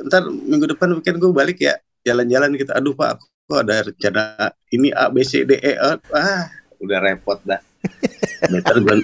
ntar 0.07 0.23
minggu 0.29 0.71
depan 0.71 0.91
weekend 0.93 1.19
gue 1.19 1.31
balik 1.31 1.59
ya 1.59 1.75
jalan-jalan 2.03 2.55
kita 2.55 2.77
aduh 2.77 2.93
pak 2.93 3.19
aku 3.19 3.27
ada 3.53 3.85
rencana 3.85 4.23
ini 4.73 4.89
A 4.89 5.13
B 5.13 5.21
C 5.21 5.45
D 5.45 5.61
E 5.61 5.77
ah 5.77 6.01
ah, 6.17 6.49
udah 6.81 6.99
repot 7.05 7.37
dah. 7.45 7.61
Better 8.53 8.81
gue 8.81 8.97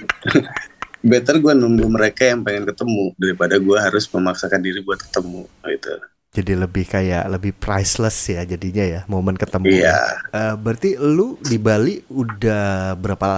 better 1.01 1.41
gue 1.41 1.53
nunggu 1.57 1.89
mereka 1.89 2.29
yang 2.29 2.45
pengen 2.45 2.69
ketemu 2.69 3.13
daripada 3.17 3.57
gue 3.57 3.77
harus 3.77 4.05
memaksakan 4.13 4.61
diri 4.61 4.85
buat 4.85 5.01
ketemu 5.01 5.49
gitu 5.49 5.97
Jadi 6.31 6.55
lebih 6.55 6.87
kayak 6.87 7.27
lebih 7.27 7.51
priceless 7.51 8.15
ya 8.25 8.47
jadinya 8.47 8.79
ya 8.81 9.01
momen 9.05 9.35
ketemu. 9.35 9.67
iya 9.67 9.99
Eh, 10.31 10.55
berarti 10.55 10.95
lu 10.95 11.35
di 11.37 11.59
Bali 11.59 11.99
udah 12.07 12.95
berapa 12.95 13.29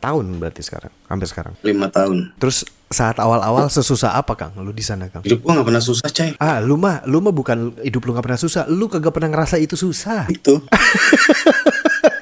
tahun 0.00 0.40
berarti 0.40 0.64
sekarang? 0.64 0.88
Hampir 1.04 1.28
sekarang. 1.28 1.52
lima 1.60 1.92
tahun 1.92 2.32
Terus 2.40 2.64
saat 2.88 3.20
awal-awal 3.20 3.68
sesusah 3.68 4.16
apa 4.16 4.32
Kang? 4.34 4.56
Lu 4.56 4.72
di 4.72 4.80
sana 4.80 5.12
Kang? 5.12 5.20
hidup 5.20 5.44
gue 5.44 5.52
nggak 5.52 5.68
pernah 5.68 5.84
susah 5.84 6.08
cai 6.08 6.32
Ah, 6.40 6.64
lu 6.64 6.80
mah 6.80 7.04
lu 7.04 7.20
mah 7.20 7.28
bukan 7.28 7.76
hidup 7.84 8.00
lu 8.00 8.16
gak 8.16 8.24
pernah 8.24 8.40
susah, 8.40 8.64
lu 8.64 8.88
kagak 8.88 9.12
pernah 9.12 9.28
ngerasa 9.28 9.60
itu 9.60 9.76
susah. 9.76 10.32
itu 10.32 10.64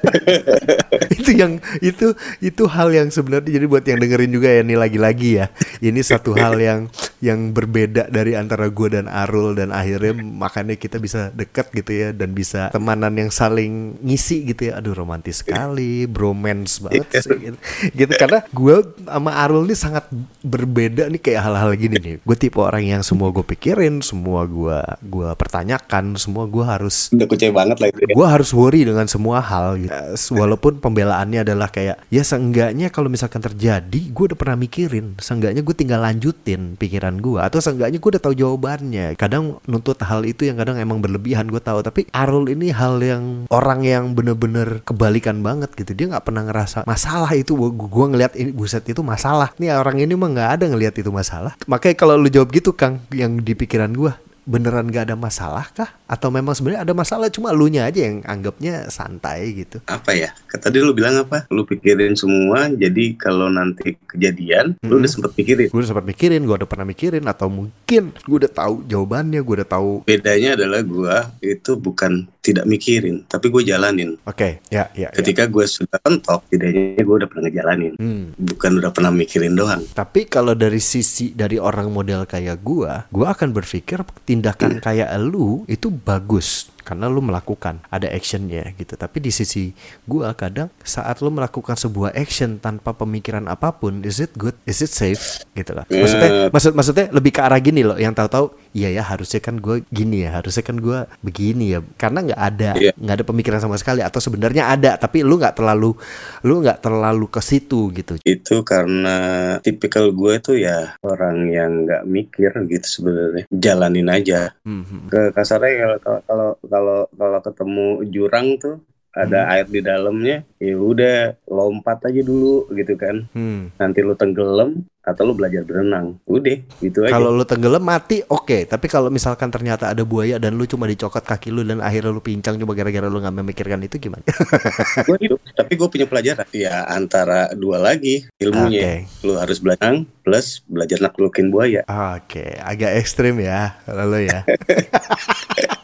itu 1.19 1.31
yang 1.33 1.59
itu 1.79 2.13
itu 2.39 2.63
hal 2.69 2.91
yang 2.93 3.07
sebenarnya 3.09 3.59
jadi 3.59 3.65
buat 3.65 3.85
yang 3.85 3.99
dengerin 3.99 4.31
juga 4.31 4.49
ya 4.49 4.61
nih 4.63 4.77
lagi-lagi 4.77 5.29
ya. 5.43 5.45
Ini 5.81 5.99
satu 6.01 6.35
hal 6.37 6.57
yang 6.59 6.79
yang 7.17 7.51
berbeda 7.51 8.13
dari 8.13 8.37
antara 8.37 8.69
gue 8.69 8.87
dan 8.93 9.09
Arul 9.09 9.57
dan 9.57 9.73
akhirnya 9.73 10.13
makanya 10.13 10.77
kita 10.77 11.01
bisa 11.01 11.33
deket 11.33 11.73
gitu 11.73 11.91
ya 11.91 12.09
dan 12.13 12.37
bisa 12.37 12.69
temanan 12.69 13.13
yang 13.17 13.31
saling 13.33 13.97
ngisi 14.05 14.45
gitu 14.49 14.69
ya. 14.69 14.79
Aduh 14.81 14.93
romantis 14.93 15.41
sekali, 15.41 16.05
bromance 16.05 16.81
banget 16.83 17.07
sih 17.23 17.37
gitu. 17.51 17.57
gitu. 17.93 18.11
Karena 18.17 18.45
gue 18.49 18.75
sama 19.05 19.31
Arul 19.41 19.65
ini 19.65 19.75
sangat 19.77 20.05
berbeda 20.45 21.09
nih 21.09 21.21
kayak 21.21 21.41
hal-hal 21.41 21.71
gini 21.73 21.95
nih. 21.97 22.15
Gue 22.21 22.35
tipe 22.37 22.61
orang 22.61 22.85
yang 22.85 23.01
semua 23.01 23.33
gue 23.33 23.45
pikirin, 23.45 24.01
semua 24.01 24.45
gue 24.45 24.77
gua 25.07 25.33
pertanyakan, 25.33 26.17
semua 26.19 26.45
gue 26.45 26.65
harus 26.65 27.09
udah 27.13 27.27
kucai 27.27 27.51
banget 27.53 27.77
lah 27.81 27.87
itu 27.89 27.99
ya 28.03 28.13
gue 28.13 28.27
harus 28.27 28.49
worry 28.53 28.81
dengan 28.83 29.05
semua 29.09 29.39
hal 29.39 29.79
gitu. 29.79 29.86
Eh, 29.87 30.15
Walaupun 30.33 30.79
pembelaannya 30.83 31.43
adalah 31.47 31.71
kayak 31.71 32.07
ya 32.11 32.23
seenggaknya 32.23 32.91
kalau 32.91 33.07
misalkan 33.07 33.39
terjadi 33.39 34.01
gue 34.11 34.23
udah 34.33 34.37
pernah 34.37 34.57
mikirin, 34.59 35.15
seenggaknya 35.17 35.61
gue 35.63 35.75
tinggal 35.75 36.03
lanjutin 36.03 36.75
pikiran 36.75 37.17
gue 37.19 37.39
atau 37.39 37.59
seenggaknya 37.63 37.97
gue 37.97 38.09
udah 38.17 38.23
tahu 38.23 38.35
jawabannya. 38.35 39.15
Kadang 39.15 39.59
nuntut 39.65 39.99
hal 40.03 40.23
itu 40.27 40.45
yang 40.45 40.59
kadang 40.59 40.77
emang 40.77 40.99
berlebihan 40.99 41.47
gue 41.47 41.61
tahu, 41.61 41.81
tapi 41.81 42.05
Arul 42.11 42.51
ini 42.51 42.71
hal 42.71 42.99
yang 43.01 43.49
orang 43.49 43.83
yang 43.83 44.13
bener-bener 44.13 44.83
kebalikan 44.83 45.39
banget 45.41 45.73
gitu. 45.73 45.95
Dia 45.95 46.15
nggak 46.15 46.25
pernah 46.27 46.43
ngerasa 46.45 46.83
masalah 46.83 47.31
itu. 47.33 47.55
Gue 47.57 48.05
ngelihat 48.11 48.35
ini 48.35 48.51
buset 48.51 48.83
itu 48.85 48.99
masalah. 49.01 49.53
Nih 49.57 49.73
orang 49.73 49.97
ini 50.01 50.13
mah 50.13 50.29
nggak 50.31 50.49
ada 50.59 50.65
ngelihat 50.69 50.95
itu 50.99 51.09
masalah. 51.09 51.55
Makanya 51.65 51.95
kalau 51.95 52.15
lu 52.19 52.27
jawab 52.27 52.51
gitu 52.51 52.75
Kang, 52.75 53.01
yang 53.13 53.39
di 53.39 53.53
pikiran 53.57 53.93
gue 53.95 54.26
beneran 54.47 54.87
gak 54.87 55.11
ada 55.11 55.15
masalah 55.15 55.67
kah? 55.69 55.91
Atau 56.07 56.31
memang 56.31 56.55
sebenarnya 56.55 56.81
ada 56.81 56.95
masalah 56.95 57.27
cuma 57.27 57.51
lu 57.51 57.67
nya 57.67 57.83
aja 57.83 57.99
yang 58.01 58.23
anggapnya 58.23 58.87
santai 58.87 59.51
gitu? 59.53 59.83
apa 59.85 60.11
ya 60.11 60.31
kata 60.47 60.67
tadi 60.67 60.79
lu 60.79 60.91
bilang 60.91 61.15
apa 61.17 61.47
lu 61.47 61.63
pikirin 61.63 62.13
semua 62.13 62.67
jadi 62.69 63.15
kalau 63.15 63.47
nanti 63.47 63.95
kejadian 64.05 64.79
lu 64.79 64.87
Mm-mm. 64.87 64.99
udah 64.99 65.09
sempet 65.09 65.31
pikirin 65.33 65.67
Gue 65.67 65.79
udah 65.79 65.89
sempat 65.89 66.05
mikirin, 66.05 66.41
gue 66.41 66.55
udah 66.55 66.65
pernah 66.65 66.83
mikirin 66.83 67.23
atau 67.23 67.47
mungkin 67.47 68.03
gue 68.13 68.37
udah 68.37 68.51
tahu 68.53 68.83
jawabannya, 68.85 69.39
gue 69.39 69.55
udah 69.57 69.69
tahu. 69.69 69.91
bedanya 70.03 70.55
adalah 70.55 70.79
gua 70.81 71.15
itu 71.39 71.75
bukan 71.75 72.27
tidak 72.39 72.63
mikirin 72.63 73.27
tapi 73.27 73.47
gue 73.47 73.59
jalanin 73.61 74.15
Oke, 74.23 74.63
ya, 74.67 74.87
ya, 74.93 75.07
ya. 75.07 75.09
ketika 75.11 75.43
gue 75.45 75.65
sudah 75.65 75.99
mentok 75.99 76.47
tidaknya 76.47 76.95
gue 76.97 77.15
udah 77.17 77.27
pernah 77.27 77.43
ngejalanin 77.43 77.93
Hmm. 77.97 78.31
bukan 78.37 78.71
udah 78.77 78.91
pernah 78.91 79.11
mikirin 79.11 79.51
doang 79.51 79.83
Tapi 79.89 80.23
kalau 80.25 80.53
dari 80.53 80.79
sisi 80.79 81.33
dari 81.33 81.57
orang 81.57 81.89
model 81.89 82.23
kayak 82.23 82.61
gua, 82.61 83.03
gua 83.09 83.33
akan 83.33 83.51
berpikir 83.51 83.99
tindakan 84.37 84.77
kayak 84.77 85.09
lu 85.17 85.65
itu 85.65 85.89
bagus 85.89 86.69
karena 86.87 87.11
lu 87.11 87.19
melakukan 87.19 87.83
ada 87.91 88.07
actionnya 88.07 88.71
gitu. 88.79 88.95
Tapi 88.95 89.19
di 89.19 89.27
sisi 89.29 89.75
gua 90.07 90.31
kadang 90.31 90.71
saat 90.79 91.19
lu 91.19 91.27
melakukan 91.27 91.75
sebuah 91.75 92.15
action 92.15 92.57
tanpa 92.57 92.95
pemikiran 92.95 93.51
apa 93.51 93.75
pun, 93.75 93.99
is 94.07 94.23
it 94.23 94.31
good? 94.39 94.55
Is 94.63 94.79
it 94.79 94.89
safe? 94.89 95.43
Gitu 95.51 95.75
lah. 95.75 95.83
Maksudnya, 95.91 96.47
maksud 96.47 96.71
maksudnya 96.71 97.05
lebih 97.11 97.35
ke 97.35 97.43
arah 97.43 97.59
gini 97.59 97.83
loh. 97.83 97.99
Yang 97.99 98.15
tahu-tahu, 98.15 98.45
iya 98.71 98.95
ya 98.95 99.03
harusnya 99.03 99.43
kan 99.43 99.59
gua 99.59 99.83
gini 99.91 100.23
ya, 100.23 100.39
harusnya 100.39 100.63
kan 100.63 100.79
gua 100.79 101.11
begini 101.19 101.75
ya. 101.75 101.83
Karena 101.99 102.23
nggak 102.23 102.41
ada 102.41 102.71
Iya. 102.77 102.93
nggak 102.93 103.15
ada 103.17 103.25
pemikiran 103.25 103.59
sama 103.59 103.75
sekali 103.75 103.99
atau 103.99 104.21
sebenarnya 104.21 104.69
ada 104.69 104.93
tapi 104.95 105.25
lu 105.25 105.35
nggak 105.35 105.57
terlalu 105.57 105.97
lu 106.45 106.61
nggak 106.61 106.79
terlalu 106.79 107.25
ke 107.25 107.41
situ 107.41 107.89
gitu. 107.89 108.13
itu 108.21 108.55
karena 108.61 109.17
tipikal 109.59 110.13
gue 110.13 110.37
tuh 110.37 110.55
ya 110.55 110.93
orang 111.01 111.49
yang 111.49 111.71
nggak 111.83 112.05
mikir 112.05 112.53
gitu 112.69 113.01
sebenarnya 113.01 113.43
jalanin 113.49 114.07
aja 114.07 114.53
Hmm, 114.61 114.83
hmm. 114.85 115.07
ke 115.09 115.21
kasarnya 115.33 115.97
kalau 115.97 116.21
kalau 116.23 116.49
kalau 116.77 117.09
kalau 117.17 117.39
ketemu 117.41 117.87
jurang 118.13 118.47
tuh 118.61 118.77
ada 119.17 119.49
air 119.49 119.65
di 119.65 119.81
dalamnya 119.81 120.45
ya 120.61 120.77
udah 120.77 121.41
lompat 121.49 122.05
aja 122.05 122.21
dulu 122.21 122.69
gitu 122.77 122.93
kan. 122.93 123.25
Hmm. 123.33 123.73
nanti 123.81 124.05
lu 124.05 124.13
tenggelam 124.13 124.85
atau 125.01 125.23
lu 125.25 125.33
belajar 125.33 125.65
berenang. 125.65 126.21
Udah 126.29 126.59
gitu 126.83 127.07
aja. 127.07 127.17
Kalau 127.17 127.33
lu 127.33 127.47
tenggelam 127.47 127.81
mati 127.81 128.21
oke, 128.27 128.69
tapi 128.69 128.85
kalau 128.91 129.09
misalkan 129.09 129.49
ternyata 129.49 129.89
ada 129.89 130.03
buaya 130.05 130.37
dan 130.37 130.53
lu 130.53 130.67
cuma 130.69 130.85
dicokot 130.85 131.23
kaki 131.23 131.49
lu 131.49 131.65
dan 131.65 131.81
akhirnya 131.81 132.13
lu 132.13 132.21
pincang 132.21 132.59
cuma 132.61 132.77
gara-gara 132.77 133.07
lu 133.09 133.17
nggak 133.17 133.35
memikirkan 133.41 133.81
itu 133.81 133.97
gimana? 133.97 134.21
gue 135.07 135.17
hidup 135.17 135.39
tapi 135.55 135.73
gue 135.79 135.87
punya 135.89 136.05
pelajaran. 136.05 136.45
Ya 136.53 136.85
antara 136.85 137.49
dua 137.57 137.81
lagi 137.81 138.27
ilmunya. 138.37 139.07
Lu 139.25 139.39
harus 139.39 139.57
belajar 139.57 139.97
plus 140.21 140.61
belajar 140.67 141.01
naklukin 141.01 141.49
buaya. 141.49 141.81
Oke, 141.87 142.59
agak 142.59 142.99
ekstrim 142.99 143.39
ya 143.41 143.79
lalu 143.87 144.29
ya. 144.29 144.43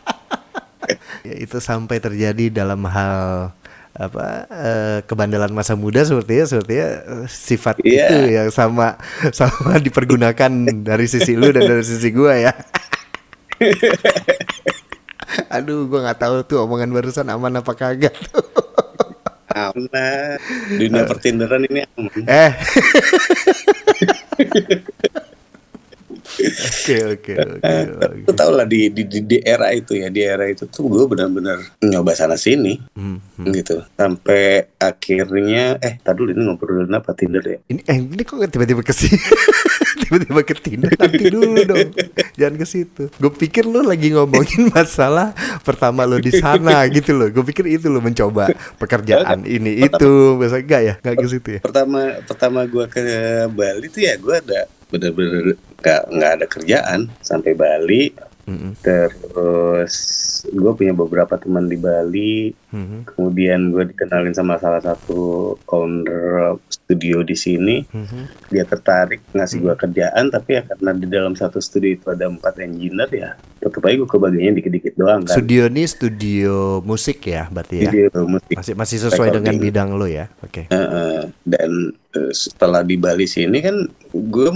ya. 1.23 1.33
Itu 1.39 1.57
sampai 1.59 1.99
terjadi 1.99 2.49
dalam 2.53 2.83
hal 2.85 3.51
apa 3.93 4.49
eh, 4.49 4.99
kebandelan 5.05 5.53
masa 5.53 5.77
muda 5.77 6.01
sepertinya 6.01 6.45
sepertinya 6.49 6.87
eh, 7.05 7.25
sifat 7.29 7.77
Iya. 7.85 8.05
itu 8.09 8.17
yang 8.33 8.49
sama 8.49 8.97
sama 9.29 9.77
dipergunakan 9.85 10.49
dari 10.81 11.05
sisi 11.05 11.37
lu 11.37 11.53
dan 11.53 11.69
dari 11.69 11.85
sisi 11.85 12.09
gua 12.09 12.33
ya. 12.33 12.53
Aduh, 15.53 15.85
gua 15.85 16.09
nggak 16.09 16.19
tahu 16.19 16.35
tuh 16.43 16.65
omongan 16.65 16.89
barusan 16.89 17.29
aman 17.29 17.53
apa 17.57 17.73
kagak 17.73 18.13
tuh. 18.29 18.45
aman 19.53 20.41
dunia 20.73 21.05
pertinderan 21.05 21.61
ini 21.69 21.85
aman 21.85 22.21
Eh. 22.25 22.51
Oke 26.33 26.95
oke 27.13 27.33
oke. 27.37 27.75
lu 28.25 28.31
tau 28.33 28.51
lah 28.51 28.65
di, 28.65 28.89
di, 28.89 29.05
di, 29.05 29.19
di 29.21 29.37
era 29.39 29.69
itu 29.69 29.93
ya 29.93 30.09
di 30.09 30.19
era 30.19 30.43
itu 30.45 30.65
tuh 30.65 30.85
gue 30.85 31.05
benar-benar 31.05 31.61
nyoba 31.79 32.13
sana 32.13 32.35
sini 32.35 32.75
Hmm, 32.93 33.17
hmm. 33.37 33.53
gitu 33.53 33.81
sampai 33.93 34.65
akhirnya 34.77 35.77
eh 35.77 35.97
tadi 35.97 36.15
dulu 36.15 36.29
ini 36.31 36.41
ngobrolin 36.43 36.89
apa 36.89 37.13
Tinder 37.13 37.41
ya 37.41 37.57
Ini 37.65 37.81
eh 37.83 37.97
ini 37.97 38.21
kok 38.21 38.41
tiba-tiba 38.45 38.81
ke 38.81 38.91
sini? 38.91 39.17
tiba-tiba 40.03 40.41
ke 40.41 40.55
Tinder. 40.55 40.89
Nanti 40.93 41.25
dulu 41.25 41.59
dong. 41.63 41.89
Jangan 42.35 42.55
ke 42.55 42.65
situ. 42.65 43.03
Gue 43.13 43.31
pikir 43.31 43.63
lu 43.63 43.81
lagi 43.81 44.11
ngomongin 44.11 44.69
masalah 44.69 45.31
pertama 45.61 46.03
lu 46.03 46.17
di 46.17 46.33
sana 46.33 46.83
gitu 46.89 47.13
loh. 47.13 47.29
Gue 47.29 47.43
pikir 47.43 47.65
itu 47.67 47.87
lu 47.87 47.99
mencoba 47.99 48.51
pekerjaan 48.77 49.45
ini 49.45 49.81
itu. 49.81 50.11
Biasa 50.37 50.59
enggak 50.59 50.81
ya? 50.81 50.93
Enggak 50.99 51.15
ke 51.15 51.27
situ 51.29 51.49
ya? 51.49 51.61
pertama 51.63 51.99
pertama 52.25 52.59
gue 52.65 52.85
ke 52.87 53.01
Bali 53.49 53.87
tuh 53.87 54.01
ya 54.01 54.13
gue 54.15 54.35
ada 54.35 54.59
bener-bener 54.93 55.57
nggak 55.81 56.01
nggak 56.13 56.31
ada 56.37 56.45
kerjaan 56.45 57.09
sampai 57.25 57.57
Bali 57.57 58.13
Mm-mm. 58.43 58.75
Terus 58.83 59.95
gue 60.53 60.73
punya 60.77 60.93
beberapa 60.93 61.33
teman 61.35 61.65
di 61.65 61.75
Bali. 61.75 62.53
Mhm. 62.69 63.09
Kemudian 63.09 63.73
gue 63.73 63.89
dikenalin 63.89 64.33
sama 64.37 64.61
salah 64.61 64.79
satu 64.79 65.53
owner 65.73 66.55
studio 66.69 67.25
di 67.25 67.33
sini. 67.33 67.81
Mhm. 67.89 68.53
Dia 68.53 68.63
tertarik 68.63 69.25
ngasih 69.33 69.57
gue 69.65 69.73
kerjaan, 69.73 70.29
tapi 70.29 70.57
ya 70.57 70.61
karena 70.63 70.91
di 70.93 71.07
dalam 71.09 71.33
satu 71.33 71.57
studio 71.57 71.97
itu 71.97 72.05
ada 72.13 72.29
empat 72.29 72.61
engineer 72.61 73.09
ya, 73.09 73.29
tetap 73.57 73.81
aja 73.83 73.95
gue 73.97 74.09
kebagiannya 74.09 74.53
dikit-dikit 74.61 74.93
doang 74.93 75.25
kan. 75.25 75.35
Studio 75.41 75.65
ini 75.67 75.83
studio 75.89 76.79
musik 76.85 77.25
ya, 77.25 77.49
berarti 77.49 77.75
ya. 77.83 77.91
Musik. 78.23 78.53
Masih 78.53 78.73
masih 78.77 78.97
sesuai 79.09 79.29
dengan 79.33 79.57
Recording. 79.57 79.73
bidang 79.73 79.89
lo 79.97 80.05
ya. 80.05 80.29
Oke. 80.45 80.69
Heeh. 80.69 81.25
dan 81.43 81.71
eh, 82.15 82.31
setelah 82.35 82.83
di 82.85 82.95
Bali 82.99 83.25
sini 83.27 83.59
kan 83.63 83.87
gue 84.11 84.49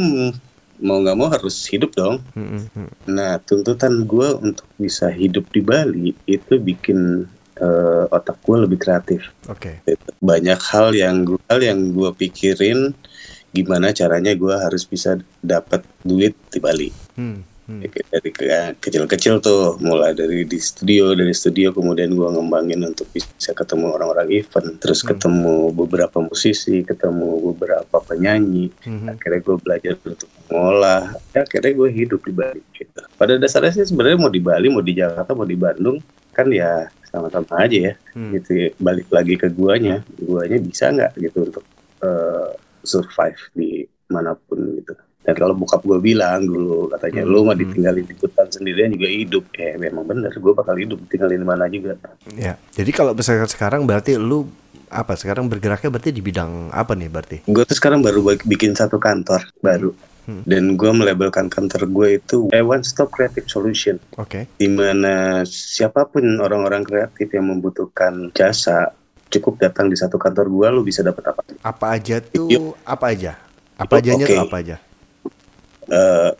mau 0.81 1.01
nggak 1.01 1.17
mau 1.17 1.29
harus 1.29 1.55
hidup 1.69 1.93
dong. 1.98 2.22
Mm-mm. 2.38 2.69
Mm. 2.74 2.89
Nah 3.12 3.41
tuntutan 3.41 4.05
gue 4.05 4.29
untuk 4.38 4.67
bisa 4.77 5.10
hidup 5.10 5.50
di 5.50 5.62
Bali 5.62 6.10
itu 6.29 6.53
bikin 6.62 7.25
eh, 7.57 8.05
otak 8.10 8.38
gue 8.46 8.57
lebih 8.67 8.79
kreatif. 8.79 9.34
Oke. 9.50 9.81
Banyak 10.22 10.60
hal 10.74 10.93
yang 10.93 11.25
gue 11.25 11.41
hal 11.50 11.60
yang 11.62 11.91
gue 11.93 12.10
pikirin 12.13 12.93
gimana 13.55 13.89
caranya 13.96 14.36
gue 14.38 14.53
harus 14.53 14.86
bisa 14.86 15.17
dapat 15.41 15.81
duit 16.05 16.38
di 16.53 16.60
Bali. 16.62 16.89
Hmm. 17.17 17.41
Hmm. 17.67 17.83
Dari 17.83 18.31
ke- 18.31 18.47
kecil-kecil 18.79 19.38
tuh 19.38 19.75
mulai 19.79 20.12
dari 20.12 20.43
di 20.43 20.55
studio 20.55 21.12
dari 21.12 21.31
studio 21.31 21.69
kemudian 21.69 22.09
gua 22.09 22.31
ngembangin 22.31 22.79
untuk 22.81 23.12
bisa 23.12 23.51
ketemu 23.51 23.91
orang-orang 23.91 24.31
event 24.33 24.79
terus 24.79 25.03
Hmm. 25.03 25.12
ketemu 25.12 25.55
beberapa 25.71 26.17
musisi 26.17 26.79
ketemu 26.81 27.27
beberapa 27.45 28.00
penyanyi 28.00 28.71
Mhm. 28.81 29.12
akhirnya 29.12 29.39
gue 29.41 29.55
belajar 29.57 29.93
untuk 30.01 30.29
mengolah 30.47 31.03
ya 31.29 31.43
akhirnya 31.43 31.71
gue 31.74 31.89
hidup 31.93 32.21
di 32.21 32.31
Bali 32.31 32.62
gitu 32.71 33.01
pada 33.13 33.36
dasarnya 33.36 33.71
sih 33.74 33.86
sebenarnya 33.86 34.15
mau 34.17 34.31
di 34.31 34.39
Bali 34.39 34.67
mau 34.67 34.79
di 34.79 34.93
Jakarta 34.93 35.31
mau 35.33 35.43
di 35.43 35.55
Bandung 35.55 36.00
kan 36.31 36.47
ya 36.47 36.88
sama-sama 37.05 37.51
aja 37.59 37.77
ya 37.83 37.93
Hmm. 38.12 38.31
gitu 38.31 38.51
ya. 38.57 38.69
balik 38.77 39.07
lagi 39.09 39.36
ke 39.36 39.47
guanya 39.50 40.07
guanya 40.15 40.55
bisa 40.57 40.88
nggak 40.88 41.19
gitu 41.19 41.43
untuk 41.43 41.63
eh, 42.00 42.50
survive 42.81 43.41
di 43.51 43.83
mana 44.07 44.39
pun 44.39 44.71
gitu 44.74 44.95
dan 45.27 45.36
kalau 45.36 45.51
bokap 45.51 45.84
gue 45.84 46.00
bilang 46.00 46.39
dulu 46.39 46.88
katanya 46.88 47.27
Hmm, 47.27 47.31
lu 47.36 47.39
mah 47.43 47.51
hmm. 47.51 47.63
ditinggalin 47.67 48.05
di 48.07 48.15
hutan 48.15 48.48
sendirian 48.48 48.89
juga 48.96 49.07
hidup 49.12 49.43
ya 49.51 49.75
memang 49.75 50.07
bener 50.07 50.31
gue 50.31 50.53
bakal 50.55 50.75
hidup 50.79 51.00
tinggalin 51.12 51.43
di 51.43 51.48
mana 51.48 51.67
juga 51.67 52.00
Ya. 52.31 52.55
Jadi 52.72 52.91
kalau 52.96 53.12
misalkan 53.12 53.51
sekarang 53.51 53.84
berarti 53.84 54.15
lu 54.15 54.48
apa 54.88 55.19
sekarang 55.19 55.51
bergeraknya 55.51 55.91
berarti 55.91 56.15
di 56.15 56.24
bidang 56.24 56.72
apa 56.72 56.96
nih 56.96 57.12
berarti? 57.12 57.38
gue 57.43 57.63
tuh 57.67 57.75
sekarang 57.75 58.00
baru 58.00 58.24
bikin 58.48 58.72
satu 58.72 58.96
kantor 58.96 59.43
baru 59.60 59.91
Hmm. 60.27 60.43
dan 60.43 60.75
gue 60.75 60.91
melabelkan 60.91 61.48
kantor 61.48 61.88
gue 61.88 62.19
itu 62.19 62.51
eh, 62.51 62.60
one 62.60 62.84
stop 62.84 63.07
creative 63.15 63.48
solution 63.48 63.96
Oke. 64.19 64.43
di 64.60 64.67
mana 64.67 65.48
siapa 65.48 66.03
pun 66.03 66.19
orang-orang 66.43 66.84
kreatif 66.84 67.31
yang 67.31 67.48
membutuhkan 67.48 68.27
jasa 68.36 68.91
cukup 69.31 69.55
datang 69.55 69.88
di 69.88 69.96
satu 69.96 70.19
kantor 70.19 70.51
gue 70.51 70.67
lu 70.67 70.81
bisa 70.84 71.00
dapat 71.00 71.31
apa 71.31 71.48
Apa 71.63 71.96
aja 71.96 72.19
tuh? 72.19 72.43
Video. 72.43 72.75
Apa 72.84 73.15
aja? 73.15 73.39
Apa 73.79 74.03
ajanya 74.03 74.27
Oke. 74.27 74.36
tuh 74.36 74.43
apa 74.43 74.55
aja? 74.60 74.75
Eh, 75.88 76.32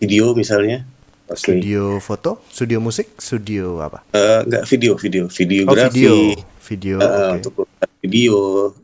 video 0.00 0.32
misalnya. 0.32 0.84
Oke. 1.26 1.58
Studio 1.58 1.98
foto, 1.98 2.38
studio 2.48 2.78
musik, 2.78 3.10
studio 3.18 3.82
apa? 3.82 4.06
Eh, 4.14 4.46
enggak 4.46 4.64
video 4.70 4.92
video. 4.94 5.24
Oh 5.26 5.32
videografi 5.32 5.98
video, 5.98 6.14
video. 6.62 6.96
Eh, 7.02 7.06
oke. 7.10 7.34
untuk 7.42 7.54
video 7.98 8.36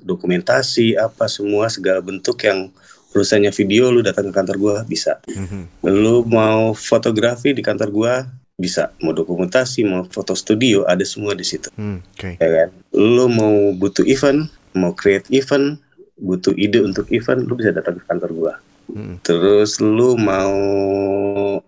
dokumentasi 0.02 0.98
apa 0.98 1.30
semua 1.30 1.70
segala 1.70 2.02
bentuk 2.02 2.34
yang 2.42 2.66
urusannya 3.14 3.54
video 3.54 3.94
lu 3.94 4.02
datang 4.02 4.26
ke 4.28 4.34
kantor 4.34 4.56
gua 4.58 4.76
bisa. 4.82 5.22
Mhm. 5.30 5.86
lu 5.86 6.26
mau 6.26 6.74
fotografi 6.74 7.54
di 7.54 7.62
kantor 7.62 7.88
gua 7.94 8.12
bisa. 8.58 8.90
Mau 8.98 9.14
dokumentasi 9.14 9.86
mau 9.86 10.02
foto 10.10 10.34
studio 10.34 10.82
ada 10.84 11.06
semua 11.06 11.38
di 11.38 11.46
situ. 11.46 11.70
Hmm, 11.78 12.02
Oke. 12.02 12.42
ya 12.42 12.48
kan? 12.50 12.68
Lu 12.90 13.30
mau 13.30 13.70
butuh 13.78 14.02
event 14.02 14.50
mau 14.72 14.96
create 14.96 15.28
event 15.30 15.78
butuh 16.16 16.54
ide 16.56 16.80
untuk 16.80 17.08
event 17.12 17.44
lu 17.44 17.54
bisa 17.54 17.70
datang 17.70 18.00
ke 18.00 18.04
kantor 18.08 18.30
gua 18.32 18.54
Hmm. 18.90 19.22
terus 19.22 19.78
lu 19.78 20.18
mau 20.18 20.56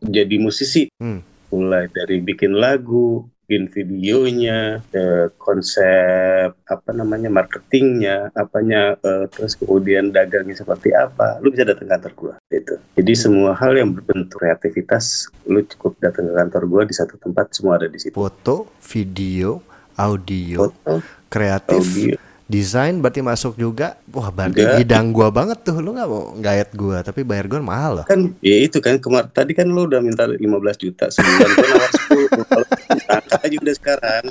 jadi 0.02 0.36
musisi? 0.40 0.90
Hmm. 0.98 1.22
mulai 1.54 1.86
dari 1.86 2.18
bikin 2.18 2.58
lagu 2.58 3.30
bikin 3.44 3.68
videonya 3.68 4.80
eh, 4.90 5.28
konsep 5.36 6.56
apa 6.64 6.90
namanya 6.96 7.28
marketingnya 7.28 8.32
apanya 8.32 8.96
eh, 9.04 9.28
terus 9.28 9.54
kemudian 9.54 10.10
dagangnya 10.10 10.64
seperti 10.64 10.96
apa. 10.96 11.38
Lu 11.44 11.52
bisa 11.52 11.68
datang 11.68 11.86
ke 11.86 11.92
kantor 11.92 12.12
gua 12.16 12.34
gitu. 12.48 12.74
Jadi 12.96 13.12
semua 13.14 13.52
hal 13.54 13.76
yang 13.76 13.92
berbentuk 13.92 14.40
kreativitas 14.40 15.28
lu 15.44 15.60
cukup 15.62 16.00
datang 16.00 16.32
ke 16.32 16.34
kantor 16.34 16.62
gua 16.66 16.82
di 16.88 16.94
satu 16.96 17.20
tempat 17.20 17.52
semua 17.52 17.76
ada 17.76 17.86
di 17.86 18.00
situ. 18.00 18.16
Foto, 18.16 18.72
video, 18.80 19.60
audio, 20.00 20.72
foto 20.72 21.04
kreatif, 21.28 21.84
audio 21.84 22.33
desain 22.54 22.94
berarti 22.96 23.18
masuk 23.20 23.54
juga. 23.54 23.98
Wah, 24.08 24.30
berarti 24.30 24.62
Enggak. 24.62 24.78
bidang 24.78 25.06
gua 25.10 25.28
banget 25.28 25.58
tuh. 25.60 25.76
Lu 25.76 25.90
nggak 25.90 26.06
mau 26.06 26.30
gayet 26.36 26.70
gua, 26.72 27.02
tapi 27.02 27.20
bayar 27.20 27.46
gua 27.46 27.58
mahal 27.60 27.92
loh. 27.96 28.04
kan 28.04 28.30
ya 28.38 28.56
itu 28.60 28.78
kan 28.78 28.96
kemar 28.96 29.26
tadi 29.28 29.50
kan 29.50 29.66
lu 29.66 29.84
udah 29.84 29.98
minta 29.98 30.22
15 30.24 30.38
juta 30.78 31.10
sebulan 31.10 31.48
gua 31.50 31.66
nawar 31.66 31.90
10 31.90 32.30
kalau 32.46 32.66
angkat 32.88 33.22
aja 33.42 33.56
udah 33.58 33.74
sekarang 33.74 34.24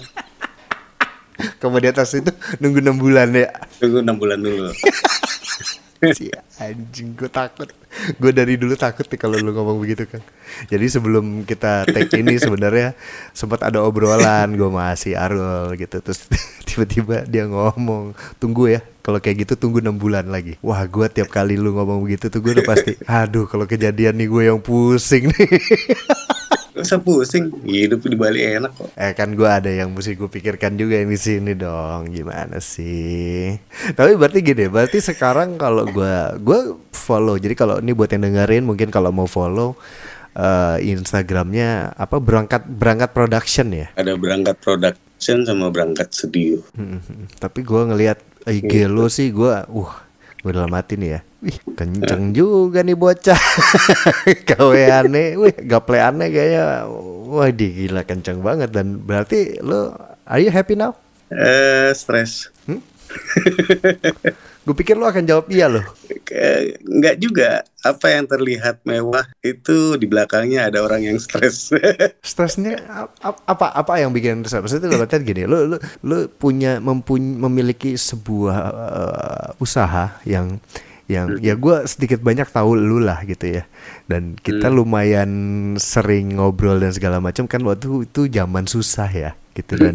Kamu 1.34 1.76
di 1.78 1.90
atas 1.90 2.14
itu 2.14 2.32
nunggu 2.58 2.80
6 2.80 2.96
bulan 2.96 3.28
ya. 3.34 3.50
tunggu 3.76 4.00
6 4.00 4.16
bulan 4.16 4.40
dulu 4.40 4.70
si 6.12 6.28
anjing 6.60 7.16
gue 7.16 7.32
takut. 7.32 7.72
Gue 8.20 8.36
dari 8.36 8.60
dulu 8.60 8.76
takut 8.76 9.08
nih 9.08 9.20
kalau 9.22 9.40
lu 9.40 9.54
ngomong 9.54 9.78
begitu 9.80 10.10
kan 10.10 10.20
jadi 10.68 10.86
sebelum 10.90 11.46
kita 11.48 11.88
take 11.90 12.14
ini 12.20 12.38
sebenarnya 12.38 12.94
sempat 13.34 13.66
ada 13.66 13.82
obrolan 13.82 14.54
gue 14.54 14.70
masih 14.70 15.18
Arul 15.18 15.74
gitu 15.78 16.02
terus 16.02 16.30
tiba-tiba 16.68 17.26
dia 17.26 17.46
ngomong 17.50 18.18
tunggu 18.38 18.78
ya 18.78 18.82
kalau 19.04 19.20
kayak 19.20 19.44
gitu 19.48 19.60
tunggu 19.60 19.84
enam 19.84 20.00
bulan 20.00 20.26
lagi. 20.32 20.56
Wah 20.64 20.80
gue 20.88 21.06
tiap 21.12 21.28
kali 21.28 21.60
lu 21.60 21.76
ngomong 21.76 22.08
begitu 22.08 22.32
tuh 22.32 22.40
gue 22.40 22.56
udah 22.60 22.68
pasti 22.68 22.96
aduh 23.04 23.46
kalau 23.46 23.68
kejadian 23.68 24.16
nih 24.16 24.28
gue 24.32 24.44
yang 24.48 24.60
pusing 24.64 25.30
nih 25.30 25.50
Gak 26.74 26.84
usah 26.84 26.98
pusing 26.98 27.54
hidup 27.64 28.02
di 28.02 28.18
Bali 28.18 28.42
enak 28.42 28.74
kok 28.74 28.90
Eh 28.98 29.14
kan 29.14 29.30
gue 29.32 29.46
ada 29.46 29.70
yang 29.70 29.94
mesti 29.94 30.18
gue 30.18 30.26
pikirkan 30.26 30.74
juga 30.74 30.98
di 30.98 31.18
sini 31.18 31.54
dong. 31.54 32.10
Gimana 32.10 32.58
sih? 32.58 33.54
Tapi 33.94 34.18
berarti 34.18 34.42
gini, 34.42 34.66
berarti 34.66 34.98
sekarang 34.98 35.62
kalau 35.62 35.86
gue 35.86 36.14
gue 36.42 36.60
follow. 36.90 37.38
Jadi 37.38 37.54
kalau 37.54 37.78
ini 37.78 37.94
buat 37.94 38.10
yang 38.10 38.26
dengerin 38.26 38.66
mungkin 38.66 38.90
kalau 38.90 39.14
mau 39.14 39.30
follow 39.30 39.78
eh, 40.34 40.78
Instagramnya 40.82 41.94
apa 41.94 42.18
berangkat 42.18 42.66
berangkat 42.66 43.14
production 43.14 43.70
ya. 43.70 43.88
ada 43.94 44.18
berangkat 44.18 44.58
production 44.58 45.46
sama 45.46 45.70
berangkat 45.70 46.10
studio 46.10 46.58
Hmm, 46.74 47.00
Tapi 47.38 47.62
gue 47.62 47.82
ngelihat 47.86 48.18
IG 48.44 48.90
lo 48.90 49.08
sih 49.08 49.30
gue, 49.30 49.54
uh, 49.54 49.94
gue 50.42 50.52
dalam 50.52 50.74
hati 50.74 50.98
nih 51.00 51.10
ya. 51.16 51.22
Wih, 51.44 51.60
kenceng 51.76 52.32
juga 52.32 52.88
nih 52.88 52.96
bocah. 52.96 53.36
Gaweane, 54.48 55.36
wih, 55.36 55.52
gaple 55.68 56.00
aneh 56.00 56.32
kayaknya. 56.32 56.88
Wah, 57.28 57.52
di 57.52 57.68
gila 57.84 58.08
kenceng 58.08 58.40
banget 58.40 58.72
dan 58.72 58.96
berarti 59.04 59.60
lo 59.60 59.92
are 60.24 60.40
you 60.40 60.48
happy 60.48 60.80
now? 60.80 60.96
eh 61.34 61.90
stres 61.98 62.54
Gue 64.64 64.76
pikir 64.80 64.96
lo 64.96 65.04
akan 65.04 65.28
jawab 65.28 65.52
iya 65.52 65.68
loh. 65.68 65.84
Ke- 66.24 66.80
nggak 66.80 67.20
juga 67.20 67.68
apa 67.84 68.16
yang 68.16 68.24
terlihat 68.24 68.80
mewah 68.88 69.28
itu 69.44 70.00
di 70.00 70.08
belakangnya 70.08 70.72
ada 70.72 70.80
orang 70.80 71.04
yang 71.04 71.18
stres 71.20 71.68
Stresnya 72.24 72.80
ap- 72.88 73.20
ap- 73.20 73.44
apa 73.44 73.76
apa 73.76 73.94
yang 74.00 74.16
bikin 74.16 74.40
stres? 74.48 74.64
Maksudnya 74.64 74.88
lihat 74.94 75.12
gini, 75.20 75.44
lo 75.44 75.68
lo 75.68 75.78
lo 76.08 76.18
punya 76.32 76.80
mempuny- 76.80 77.36
memiliki 77.36 78.00
sebuah 78.00 78.58
uh, 78.72 79.48
usaha 79.60 80.16
yang 80.24 80.64
yang 81.14 81.28
ya 81.38 81.54
gue 81.54 81.86
sedikit 81.86 82.20
banyak 82.26 82.50
tahu 82.50 82.74
lu 82.74 82.98
lah 82.98 83.22
gitu 83.24 83.62
ya. 83.62 83.64
Dan 84.10 84.34
kita 84.34 84.74
lumayan 84.74 85.30
sering 85.78 86.42
ngobrol 86.42 86.82
dan 86.82 86.90
segala 86.90 87.22
macam 87.22 87.46
kan 87.46 87.62
waktu 87.62 88.10
itu 88.10 88.26
zaman 88.28 88.66
susah 88.66 89.10
ya 89.14 89.32
gitu 89.54 89.78
dan 89.78 89.94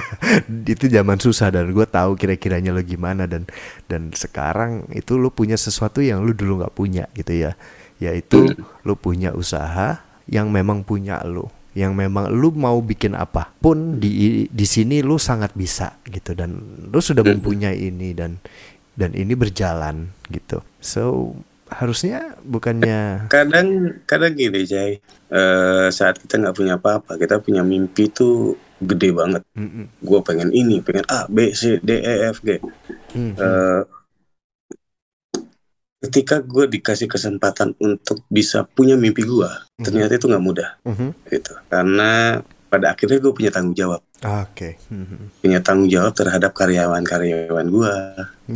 itu 0.72 0.88
zaman 0.88 1.20
susah 1.20 1.52
dan 1.52 1.68
gue 1.76 1.84
tahu 1.84 2.16
kira-kiranya 2.16 2.72
lo 2.72 2.80
gimana 2.80 3.28
dan 3.28 3.44
dan 3.84 4.08
sekarang 4.16 4.88
itu 4.96 5.20
lo 5.20 5.28
punya 5.28 5.60
sesuatu 5.60 6.00
yang 6.00 6.24
lu 6.24 6.32
dulu 6.32 6.64
nggak 6.64 6.74
punya 6.74 7.04
gitu 7.12 7.36
ya. 7.36 7.52
Yaitu 8.00 8.56
lo 8.86 8.94
punya 8.96 9.36
usaha 9.36 10.00
yang 10.24 10.48
memang 10.48 10.82
punya 10.82 11.20
lo 11.28 11.52
yang 11.78 11.94
memang 11.94 12.26
lu 12.34 12.50
mau 12.58 12.82
bikin 12.82 13.14
apa 13.14 13.54
pun 13.62 14.02
di 14.02 14.46
di 14.50 14.66
sini 14.66 14.98
lu 14.98 15.14
sangat 15.14 15.54
bisa 15.54 16.00
gitu 16.10 16.34
dan 16.34 16.58
lu 16.90 16.98
sudah 16.98 17.22
mempunyai 17.22 17.78
ini 17.78 18.18
dan 18.18 18.42
dan 18.98 19.14
ini 19.14 19.38
berjalan 19.38 20.10
gitu 20.26 20.58
so 20.82 21.32
harusnya 21.70 22.34
bukannya 22.42 23.30
kadang 23.30 24.00
kadang 24.04 24.34
gini 24.34 24.66
Jay 24.66 24.98
Eh, 25.28 25.88
saat 25.92 26.16
kita 26.16 26.40
nggak 26.40 26.56
punya 26.56 26.74
apa-apa 26.74 27.14
kita 27.14 27.36
punya 27.38 27.60
mimpi 27.60 28.08
tuh 28.08 28.56
gede 28.80 29.12
banget 29.12 29.44
Mm-mm. 29.52 29.84
gue 30.00 30.20
pengen 30.24 30.48
ini 30.50 30.80
pengen 30.80 31.04
A 31.04 31.28
B 31.28 31.52
C 31.52 31.76
D 31.78 32.00
E 32.00 32.14
F 32.32 32.40
G 32.40 32.56
Hmm, 33.12 33.36
Eh, 33.36 33.82
ketika 35.98 36.40
gue 36.40 36.64
dikasih 36.70 37.04
kesempatan 37.04 37.76
untuk 37.76 38.24
bisa 38.28 38.64
punya 38.64 38.94
mimpi 38.94 39.20
gue 39.20 39.50
Mhm. 39.76 39.84
ternyata 39.84 40.16
itu 40.16 40.26
nggak 40.26 40.40
mudah 40.42 40.70
Mhm. 40.88 41.08
gitu 41.28 41.52
karena 41.68 42.40
pada 42.68 42.96
akhirnya 42.96 43.18
gue 43.18 43.32
punya 43.34 43.50
tanggung 43.50 43.74
jawab 43.74 44.00
Oke. 44.24 44.80
Mhm. 44.88 45.44
punya 45.44 45.58
tanggung 45.60 45.90
jawab 45.90 46.16
terhadap 46.16 46.56
karyawan-karyawan 46.56 47.66
gue 47.68 47.92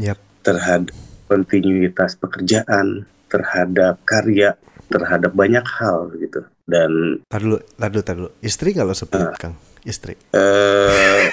Yap. 0.00 0.16
Terhadap 0.42 0.92
kontinuitas 1.26 2.18
pekerjaan 2.18 3.06
terhadap 3.26 3.96
karya 4.04 4.58
terhadap 4.92 5.32
banyak 5.32 5.64
hal 5.64 6.12
gitu 6.20 6.44
dan 6.68 7.22
Tar 7.26 7.40
dulu, 7.40 7.58
tar 7.74 7.88
dulu, 7.88 8.02
tar 8.04 8.16
dulu. 8.20 8.30
Istri 8.44 8.76
nggak 8.76 8.86
lo 8.86 8.92
sebut, 8.92 9.18
Ah. 9.18 9.32
Kang? 9.40 9.54
Istri. 9.82 10.14
eh 10.36 11.26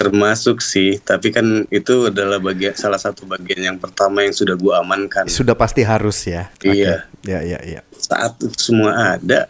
termasuk 0.00 0.64
sih 0.64 0.96
tapi 0.96 1.28
kan 1.28 1.68
itu 1.68 2.08
adalah 2.08 2.40
bagian 2.40 2.72
salah 2.72 2.96
satu 2.96 3.28
bagian 3.28 3.60
yang 3.68 3.76
pertama 3.76 4.24
yang 4.24 4.32
sudah 4.32 4.56
gue 4.56 4.72
amankan 4.72 5.28
Sudah 5.28 5.52
pasti 5.52 5.84
harus 5.84 6.24
ya. 6.24 6.48
Iya. 6.64 7.04
Ya, 7.20 7.44
ya, 7.44 7.60
ya. 7.60 7.80
saat 8.00 8.32
itu 8.40 8.56
semua 8.56 9.20
ada 9.20 9.44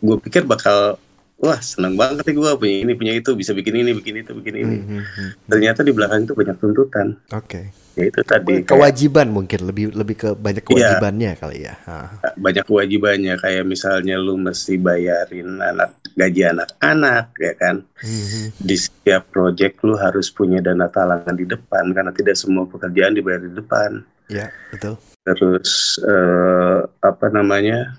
gue 0.00 0.16
pikir 0.16 0.48
bakal 0.48 0.96
wah 1.40 1.56
seneng 1.58 1.96
banget 1.96 2.20
nih 2.22 2.36
gue 2.36 2.50
punya 2.54 2.76
ini 2.78 2.92
punya 2.94 3.12
itu 3.14 3.32
bisa 3.32 3.50
bikin 3.50 3.74
ini 3.74 3.90
bikin 3.92 4.20
itu 4.20 4.32
bikin 4.32 4.54
ini 4.56 4.76
Mhm, 4.78 5.00
mhm. 5.00 5.28
ternyata 5.46 5.80
di 5.80 5.90
belakang 5.90 6.22
itu 6.22 6.32
banyak 6.32 6.56
tuntutan 6.56 7.16
Oke. 7.32 7.72
ya 7.90 8.04
itu 8.06 8.20
tadi 8.22 8.60
kayak 8.60 8.68
Kewajiban 8.68 9.28
mungkin 9.28 9.60
lebih 9.64 9.90
lebih 9.90 10.16
ke 10.16 10.28
banyak 10.32 10.60
Iya. 10.62 10.68
kewajibannya 10.68 11.30
kali 11.34 11.58
ya. 11.62 11.74
Ah. 11.82 12.12
banyak 12.36 12.62
kewajibannya 12.62 13.34
kayak 13.36 13.64
misalnya 13.64 14.14
lu 14.14 14.36
mesti 14.36 14.76
bayarin 14.76 15.58
anak 15.58 15.90
gaji 16.12 16.42
anak-anak 16.46 17.26
ya 17.34 17.52
kan 17.54 17.76
Mhm. 17.98 18.44
di 18.56 18.76
setiap 18.76 19.22
project 19.28 19.80
lu 19.80 19.96
harus 19.96 20.28
punya 20.28 20.60
dana 20.60 20.86
talangan 20.86 21.32
di 21.32 21.44
depan 21.44 21.88
karena 21.90 22.12
tidak 22.12 22.36
semua 22.36 22.64
pekerjaan 22.64 23.12
dibayar 23.12 23.40
di 23.40 23.50
depan 23.50 24.04
Ya, 24.28 24.46
betul. 24.68 24.94
terus 25.20 25.70
eh, 26.00 26.78
apa 27.00 27.26
namanya 27.28 27.98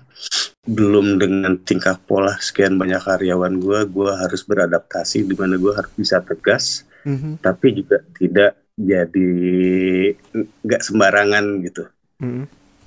belum 0.72 1.18
dengan 1.18 1.58
tingkah 1.58 1.98
pola 1.98 2.38
sekian 2.38 2.78
banyak 2.78 3.02
karyawan 3.02 3.58
gua 3.58 3.82
gua 3.82 4.14
harus 4.14 4.46
beradaptasi 4.46 5.26
di 5.26 5.34
mana 5.34 5.58
gua 5.58 5.82
harus 5.82 5.90
bisa 5.98 6.22
tegas 6.22 6.86
Mhm. 7.02 7.42
tapi 7.42 7.74
juga 7.74 7.98
tidak 8.14 8.62
jadi 8.78 9.30
nggak 10.62 10.82
sembarangan 10.82 11.44
gitu 11.66 11.82
Mhm. 12.22 12.44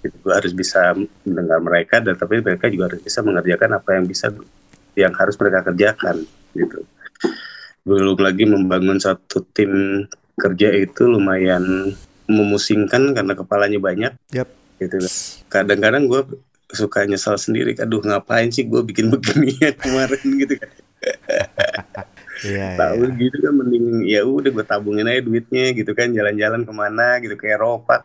Gitu, 0.07 0.15
gua 0.23 0.39
harus 0.39 0.55
bisa 0.55 0.95
mendengar 1.27 1.59
mereka 1.59 1.99
dan 1.99 2.15
tapi 2.15 2.39
mereka 2.39 2.71
juga 2.71 2.87
harus 2.87 3.03
bisa 3.03 3.19
mengerjakan 3.19 3.71
apa 3.75 3.89
yang 3.99 4.05
bisa 4.07 4.31
yang 4.95 5.11
harus 5.11 5.35
mereka 5.35 5.67
kerjakan 5.67 6.23
gitu 6.55 6.79
belum 7.83 8.17
lagi 8.17 8.47
membangun 8.47 9.03
satu 9.03 9.43
tim 9.51 10.07
kerja 10.39 10.71
itu 10.71 11.11
lumayan 11.11 11.91
memusingkan 12.25 13.11
karena 13.11 13.35
kepalanya 13.35 13.79
banyak 13.83 14.11
Yap. 14.31 14.47
gitu 14.79 14.95
kadang-kadang 15.51 16.07
gue 16.07 16.23
suka 16.75 17.07
nyesal 17.07 17.39
sendiri 17.39 17.73
aduh 17.79 18.03
ngapain 18.03 18.51
sih 18.51 18.67
gue 18.67 18.83
bikin 18.83 19.07
beginian 19.09 19.73
kemarin 19.83 20.21
gitu 20.43 20.53
kan. 20.59 20.71
Iya, 22.43 22.75
tahu 22.75 23.03
iya. 23.07 23.15
gitu 23.15 23.37
kan 23.39 23.53
mending 23.55 23.85
ya 24.03 24.21
udah 24.27 24.51
gue 24.51 24.65
tabungin 24.67 25.07
aja 25.07 25.23
duitnya 25.23 25.71
gitu 25.71 25.95
kan. 25.95 26.11
Jalan-jalan 26.11 26.67
ke 26.67 26.73
mana 26.75 27.23
gitu. 27.23 27.39
Ke 27.39 27.55
Eropa 27.55 28.03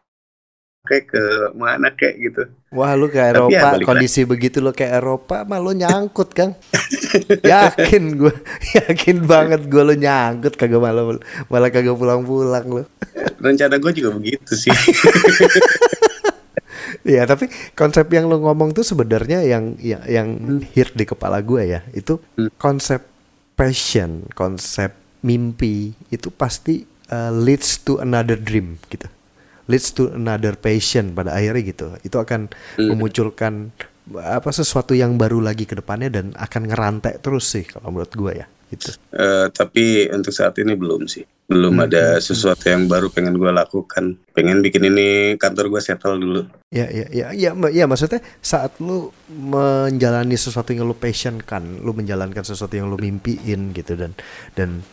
kayak 0.87 1.05
ke 1.13 1.23
mana 1.59 1.93
kayak 1.93 2.15
gitu. 2.19 2.43
Wah 2.73 2.95
lu 2.95 3.11
ke 3.11 3.19
Tapi 3.19 3.27
ya 3.27 3.35
Eropa 3.35 3.67
balik 3.75 3.87
kondisi 3.87 4.23
begitu 4.23 4.63
lo 4.63 4.71
ke 4.71 4.87
Eropa 4.87 5.43
mah 5.43 5.59
lo 5.59 5.75
nyangkut 5.75 6.31
kan 6.33 6.55
yakin 7.43 8.17
gue 8.17 8.35
yakin 8.79 9.27
banget 9.27 9.67
gue 9.67 9.83
lo 9.83 9.95
nyangkut 9.95 10.55
kagak 10.55 10.79
malah 10.79 11.19
malah 11.51 11.69
kagak 11.69 11.99
pulang-pulang 11.99 12.67
lo 12.71 12.83
rencana 13.43 13.77
gue 13.83 13.93
juga 13.93 14.11
begitu 14.17 14.53
sih 14.55 14.71
Iya 17.01 17.25
tapi 17.25 17.49
konsep 17.73 18.07
yang 18.13 18.29
lo 18.29 18.37
ngomong 18.39 18.71
tuh 18.71 18.85
sebenarnya 18.85 19.41
yang 19.41 19.77
yang, 19.81 20.03
yang 20.05 20.29
hit 20.71 20.93
di 20.93 21.05
kepala 21.05 21.41
gue 21.41 21.63
ya 21.65 21.81
itu 21.93 22.21
Hmm. 22.37 22.53
konsep 22.57 23.01
passion 23.55 24.25
konsep 24.33 24.93
mimpi 25.21 25.93
itu 26.09 26.29
pasti 26.29 26.85
uh, 27.09 27.33
leads 27.33 27.81
to 27.81 28.01
another 28.01 28.37
dream 28.37 28.77
gitu 28.89 29.09
leads 29.65 29.93
to 29.93 30.13
another 30.13 30.57
passion 30.57 31.13
pada 31.13 31.33
akhirnya 31.33 31.63
gitu 31.67 31.87
itu 32.01 32.17
akan 32.17 32.49
Hmm. 32.77 32.89
memunculkan 32.93 33.73
apa 34.11 34.51
sesuatu 34.51 34.93
yang 34.93 35.15
baru 35.15 35.39
lagi 35.39 35.65
ke 35.65 35.79
depannya 35.79 36.11
dan 36.11 36.27
akan 36.35 36.67
ngerantai 36.67 37.21
terus 37.21 37.47
sih 37.47 37.63
kalau 37.63 37.95
menurut 37.95 38.11
gue 38.11 38.33
ya 38.35 38.47
gitu 38.69 38.93
Eh, 39.11 39.47
tapi 39.51 40.09
untuk 40.11 40.31
saat 40.31 40.59
ini 40.59 40.75
belum 40.75 41.07
sih 41.07 41.23
belum 41.51 41.75
Hmm, 41.75 41.87
ada 41.91 42.05
hmm, 42.15 42.23
sesuatu 42.23 42.71
yang 42.71 42.87
baru 42.87 43.11
pengen 43.11 43.35
gue 43.35 43.51
lakukan. 43.51 44.15
Pengen 44.31 44.63
bikin 44.63 44.87
ini 44.87 45.35
kantor 45.35 45.67
gue 45.75 45.83
settle 45.83 46.23
dulu. 46.23 46.41
Ya, 46.71 46.87
ya, 46.87 47.11
ya, 47.11 47.27
ya, 47.35 47.51
ya, 47.51 47.85
maksudnya 47.91 48.23
saat 48.39 48.79
lu 48.79 49.11
menjalani 49.27 50.39
sesuatu 50.39 50.71
yang 50.71 50.87
lu 50.87 50.95
passion 50.95 51.43
kan, 51.43 51.83
lu 51.83 51.91
menjalankan 51.91 52.47
sesuatu 52.47 52.79
yang 52.79 52.87
lu 52.87 52.95
mimpiin 52.95 53.75
gitu 53.75 53.99
dan 53.99 54.15
dan 54.55 54.87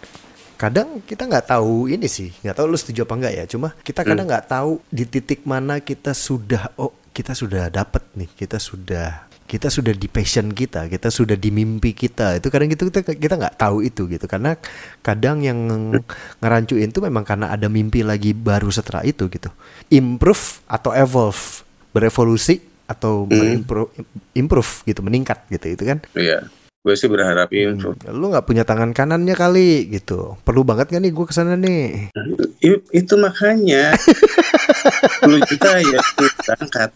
kadang 0.58 1.06
kita 1.06 1.30
nggak 1.30 1.54
tahu 1.54 1.86
ini 1.94 2.10
sih, 2.10 2.34
nggak 2.42 2.58
tahu 2.58 2.66
lu 2.74 2.78
setuju 2.82 3.06
apa 3.06 3.14
enggak 3.14 3.34
ya. 3.38 3.46
Cuma 3.46 3.78
kita 3.86 4.02
kadang 4.02 4.26
nggak 4.26 4.50
tahu 4.50 4.82
di 4.90 5.06
titik 5.06 5.46
mana 5.46 5.78
kita 5.78 6.18
sudah, 6.18 6.74
oh 6.82 6.98
kita 7.14 7.38
sudah 7.38 7.70
dapet 7.70 8.02
nih, 8.18 8.34
kita 8.34 8.58
sudah 8.58 9.27
kita 9.48 9.72
sudah 9.72 9.96
di 9.96 10.12
passion 10.12 10.52
kita, 10.52 10.92
kita 10.92 11.08
sudah 11.08 11.40
di 11.40 11.50
mimpi 11.50 11.96
kita. 11.96 12.38
Itu 12.38 12.52
kadang 12.52 12.68
gitu 12.68 12.92
kita 12.92 13.16
kita 13.16 13.40
nggak 13.40 13.56
tahu 13.56 13.82
itu 13.82 14.06
gitu 14.12 14.28
karena 14.28 14.60
kadang 15.00 15.40
yang 15.42 15.58
ngerancuin 16.44 16.92
tuh 16.92 17.08
memang 17.08 17.24
karena 17.24 17.50
ada 17.50 17.72
mimpi 17.72 18.04
lagi 18.04 18.36
baru 18.36 18.68
setelah 18.68 19.08
itu 19.08 19.32
gitu. 19.32 19.48
Improve 19.88 20.62
atau 20.68 20.92
evolve, 20.92 21.64
berevolusi 21.96 22.60
atau 22.88 23.28
improve, 23.32 23.92
improve 24.36 24.72
gitu, 24.84 25.00
meningkat 25.00 25.48
gitu 25.48 25.80
itu 25.80 25.84
kan. 25.88 26.00
Iya 26.12 26.46
gue 26.88 26.96
sih 26.96 27.12
berharap 27.12 27.52
improve 27.52 28.00
Lu 28.08 28.32
nggak 28.32 28.48
punya 28.48 28.64
tangan 28.64 28.96
kanannya 28.96 29.36
kali 29.36 29.92
gitu. 29.92 30.40
Perlu 30.48 30.64
banget 30.64 30.88
gak 30.88 31.04
nih 31.04 31.12
gue 31.12 31.26
ke 31.28 31.36
sana 31.36 31.60
nih? 31.60 32.16
I- 32.64 32.84
itu 32.96 33.14
makanya 33.20 33.92
10 35.28 35.50
juta 35.52 35.70
ya 35.78 36.00
kita 36.00 36.54
angkat 36.56 36.90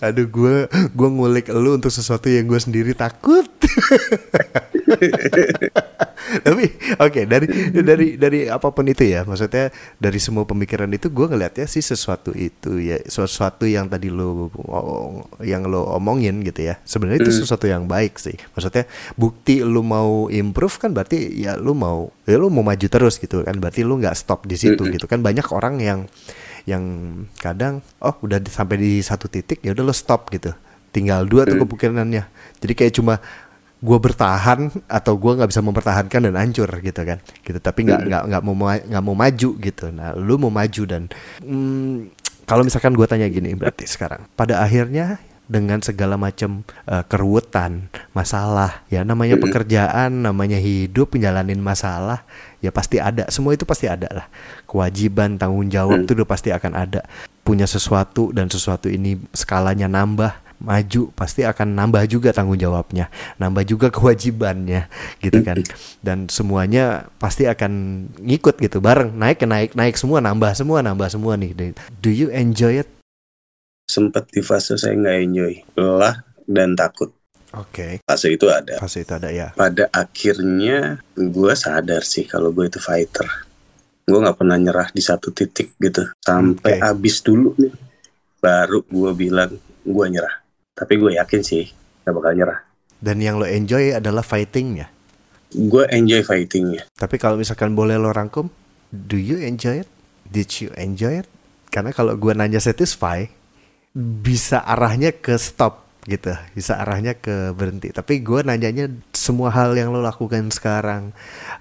Aduh 0.00 0.26
gue 0.26 0.54
gue 0.72 1.08
ngulik 1.12 1.52
lu 1.52 1.76
untuk 1.76 1.92
sesuatu 1.92 2.32
yang 2.32 2.48
gue 2.48 2.56
sendiri 2.56 2.96
takut. 2.96 3.44
Tapi 6.44 6.64
oke 6.96 7.20
dari 7.28 7.46
dari 7.84 8.06
dari 8.16 8.40
apa 8.48 8.72
pun 8.72 8.88
itu 8.88 9.04
ya, 9.04 9.28
maksudnya 9.28 9.68
dari 10.00 10.16
semua 10.16 10.48
pemikiran 10.48 10.88
itu 10.88 11.12
gue 11.12 11.26
ngelihatnya 11.28 11.68
sih 11.68 11.84
sesuatu 11.84 12.32
itu 12.32 12.80
ya 12.80 12.96
sesuatu 13.04 13.68
yang 13.68 13.86
tadi 13.92 14.08
lo 14.08 14.48
yang 15.44 15.68
lo 15.68 15.84
omongin 15.94 16.40
gitu 16.42 16.64
ya. 16.64 16.80
Sebenarnya 16.82 17.28
itu 17.28 17.32
sesuatu 17.44 17.68
yang 17.68 17.84
baik 17.84 18.16
sih. 18.16 18.34
Maksudnya 18.56 18.88
bukti 19.34 19.58
lu 19.60 19.82
mau 19.82 20.30
improve 20.30 20.78
kan 20.78 20.94
berarti 20.94 21.42
ya 21.42 21.58
lu 21.58 21.74
mau 21.74 22.14
ya 22.22 22.38
lu 22.38 22.46
mau 22.48 22.62
maju 22.62 22.86
terus 22.86 23.18
gitu 23.18 23.42
kan. 23.42 23.58
Berarti 23.58 23.82
lu 23.82 23.98
nggak 23.98 24.14
stop 24.14 24.46
di 24.46 24.54
situ 24.54 24.78
gitu 24.94 25.04
kan. 25.04 25.18
Banyak 25.20 25.50
orang 25.50 25.82
yang 25.82 26.00
yang 26.64 26.80
kadang 27.36 27.82
oh 27.98 28.14
udah 28.22 28.38
di- 28.38 28.48
sampai 28.48 28.78
di 28.78 29.02
satu 29.02 29.26
titik 29.26 29.58
ya 29.60 29.74
udah 29.74 29.82
lo 29.82 29.92
stop 29.92 30.30
gitu. 30.30 30.54
Tinggal 30.88 31.26
dua 31.26 31.42
tuh 31.44 31.58
kepikirannya. 31.60 32.24
Jadi 32.56 32.72
kayak 32.72 32.94
cuma 32.94 33.18
gue 33.84 33.98
bertahan 34.00 34.72
atau 34.88 35.12
gue 35.12 35.32
nggak 35.34 35.50
bisa 35.50 35.60
mempertahankan 35.60 36.20
dan 36.30 36.34
hancur 36.38 36.70
gitu 36.78 37.02
kan. 37.02 37.18
Gitu 37.42 37.58
tapi 37.58 37.84
nggak 37.84 38.00
nggak 38.06 38.22
nggak 38.30 38.42
mau 38.46 38.54
ma- 38.54 38.80
nggak 38.86 39.02
mau 39.02 39.16
maju 39.18 39.50
gitu. 39.58 39.84
Nah 39.90 40.14
lu 40.14 40.38
mau 40.38 40.48
maju 40.48 40.82
dan 40.86 41.10
hmm, 41.42 42.14
kalau 42.46 42.62
misalkan 42.62 42.94
gue 42.94 43.04
tanya 43.04 43.26
gini 43.26 43.52
berarti 43.52 43.84
sekarang 43.84 44.24
pada 44.32 44.62
akhirnya 44.62 45.18
dengan 45.44 45.80
segala 45.84 46.16
macam 46.16 46.64
eh, 46.88 47.04
keruwetan 47.04 47.92
masalah. 48.16 48.84
Ya 48.88 49.04
namanya 49.04 49.36
pekerjaan 49.36 50.24
namanya 50.24 50.56
hidup 50.56 51.12
menjalanin 51.14 51.60
masalah 51.60 52.24
ya 52.64 52.72
pasti 52.72 52.96
ada. 53.00 53.28
Semua 53.28 53.52
itu 53.52 53.68
pasti 53.68 53.86
ada 53.88 54.08
lah. 54.08 54.26
Kewajiban 54.64 55.36
tanggung 55.36 55.68
jawab 55.68 56.08
itu 56.08 56.16
udah 56.16 56.28
pasti 56.28 56.48
akan 56.48 56.72
ada. 56.72 57.04
Punya 57.44 57.68
sesuatu 57.68 58.32
dan 58.32 58.48
sesuatu 58.48 58.88
ini 58.88 59.20
skalanya 59.36 59.84
nambah 59.84 60.44
maju 60.64 61.12
pasti 61.12 61.44
akan 61.44 61.76
nambah 61.76 62.08
juga 62.08 62.32
tanggung 62.32 62.56
jawabnya 62.56 63.12
nambah 63.36 63.68
juga 63.68 63.92
kewajibannya 63.92 64.88
gitu 65.20 65.44
kan. 65.44 65.60
Dan 66.00 66.32
semuanya 66.32 67.12
pasti 67.20 67.44
akan 67.44 68.06
ngikut 68.16 68.56
gitu 68.64 68.80
bareng. 68.80 69.12
Naik 69.12 69.44
naik 69.44 69.76
naik 69.76 70.00
semua 70.00 70.24
nambah 70.24 70.56
semua 70.56 70.80
nambah 70.80 71.12
semua 71.12 71.36
nih. 71.36 71.76
Do 72.00 72.08
you 72.08 72.32
enjoy 72.32 72.80
it 72.80 72.88
sempet 73.84 74.28
di 74.32 74.40
fase 74.40 74.76
saya 74.80 74.96
nggak 74.96 75.18
enjoy. 75.20 75.54
Lelah 75.76 76.24
dan 76.48 76.74
takut. 76.74 77.12
Oke. 77.54 78.02
Fase 78.02 78.34
itu 78.34 78.50
ada. 78.50 78.82
Fase 78.82 79.06
itu 79.06 79.12
ada 79.14 79.30
ya. 79.30 79.54
Pada 79.54 79.86
akhirnya 79.94 80.98
gue 81.14 81.52
sadar 81.54 82.02
sih 82.02 82.26
kalau 82.26 82.50
gue 82.50 82.66
itu 82.66 82.82
fighter. 82.82 83.28
Gue 84.04 84.18
nggak 84.20 84.36
pernah 84.36 84.58
nyerah 84.58 84.88
di 84.90 85.00
satu 85.00 85.30
titik 85.30 85.78
gitu. 85.78 86.10
Sampai 86.18 86.80
Oke. 86.80 86.82
habis 86.82 87.22
dulu 87.22 87.54
nih 87.56 87.72
baru 88.42 88.82
gue 88.84 89.12
bilang 89.14 89.54
gue 89.86 90.06
nyerah. 90.10 90.42
Tapi 90.74 90.98
gue 90.98 91.14
yakin 91.16 91.40
sih 91.40 91.64
gak 92.02 92.12
bakal 92.12 92.34
nyerah. 92.34 92.60
Dan 92.98 93.22
yang 93.22 93.38
lo 93.38 93.46
enjoy 93.46 93.94
adalah 93.94 94.26
fightingnya? 94.26 94.90
Gue 95.54 95.86
enjoy 95.94 96.26
fightingnya. 96.26 96.84
Tapi 96.98 97.16
kalau 97.16 97.38
misalkan 97.38 97.78
boleh 97.78 97.94
lo 97.94 98.10
rangkum 98.10 98.50
do 98.90 99.16
you 99.16 99.38
enjoy 99.38 99.86
it? 99.86 99.88
Did 100.28 100.50
you 100.58 100.74
enjoy 100.74 101.22
it? 101.22 101.28
Karena 101.70 101.94
kalau 101.94 102.18
gue 102.18 102.32
nanya 102.34 102.58
satisfy, 102.58 103.26
bisa 103.94 104.58
arahnya 104.58 105.14
ke 105.14 105.38
stop 105.38 105.86
gitu, 106.04 106.34
bisa 106.52 106.76
arahnya 106.82 107.14
ke 107.14 107.54
berhenti. 107.54 107.94
Tapi 107.94 108.20
gue 108.20 108.42
nanyanya 108.42 108.90
semua 109.14 109.54
hal 109.54 109.72
yang 109.78 109.94
lo 109.94 110.02
lakukan 110.02 110.50
sekarang, 110.50 111.14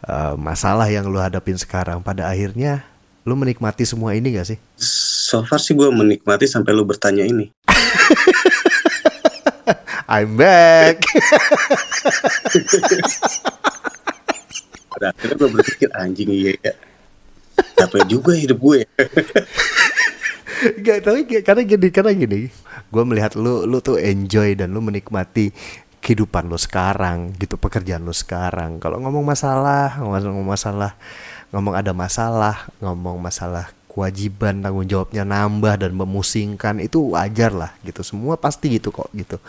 uh, 0.09 0.33
masalah 0.35 0.89
yang 0.89 1.05
lo 1.07 1.21
hadapin 1.21 1.55
sekarang, 1.55 2.01
pada 2.01 2.27
akhirnya 2.27 2.83
lo 3.23 3.37
menikmati 3.37 3.85
semua 3.85 4.17
ini 4.17 4.33
gak 4.35 4.49
sih? 4.49 4.57
So 4.81 5.45
far 5.45 5.61
sih 5.61 5.77
gue 5.77 5.87
menikmati 5.93 6.49
sampai 6.49 6.73
lo 6.73 6.83
bertanya 6.83 7.23
ini. 7.23 7.53
I'm 10.11 10.35
back. 10.35 10.99
Pada 14.91 15.15
akhirnya 15.15 15.35
gue 15.37 15.49
berpikir 15.53 15.89
anjing 15.95 16.33
iya 16.33 16.51
ya. 16.59 16.73
Capek 17.77 18.09
juga 18.09 18.33
hidup 18.35 18.59
gue. 18.59 18.83
Gak 20.85 20.97
tapi 21.03 21.25
karena 21.41 21.61
gini 21.65 21.87
karena 21.89 22.11
gini 22.13 22.39
gue 22.93 23.03
melihat 23.03 23.33
lu 23.33 23.65
lu 23.65 23.81
tuh 23.81 23.97
enjoy 23.97 24.53
dan 24.53 24.69
lu 24.69 24.79
menikmati 24.85 25.49
kehidupan 26.03 26.51
lu 26.51 26.59
sekarang 26.59 27.31
gitu 27.39 27.55
pekerjaan 27.55 28.03
lu 28.03 28.13
sekarang. 28.13 28.77
Kalau 28.77 28.99
ngomong 29.01 29.23
masalah 29.23 29.97
ngomong 30.03 30.45
masalah 30.45 30.91
ngomong 31.49 31.73
ada 31.73 31.91
masalah 31.95 32.67
ngomong 32.83 33.17
masalah 33.17 33.71
kewajiban 33.87 34.57
tanggung 34.65 34.89
jawabnya 34.89 35.21
nambah 35.21 35.77
dan 35.85 35.93
memusingkan 35.93 36.81
itu 36.81 37.13
wajar 37.13 37.53
lah 37.53 37.71
gitu. 37.87 38.03
Semua 38.03 38.35
pasti 38.35 38.77
gitu 38.77 38.91
kok 38.91 39.09
gitu. 39.15 39.39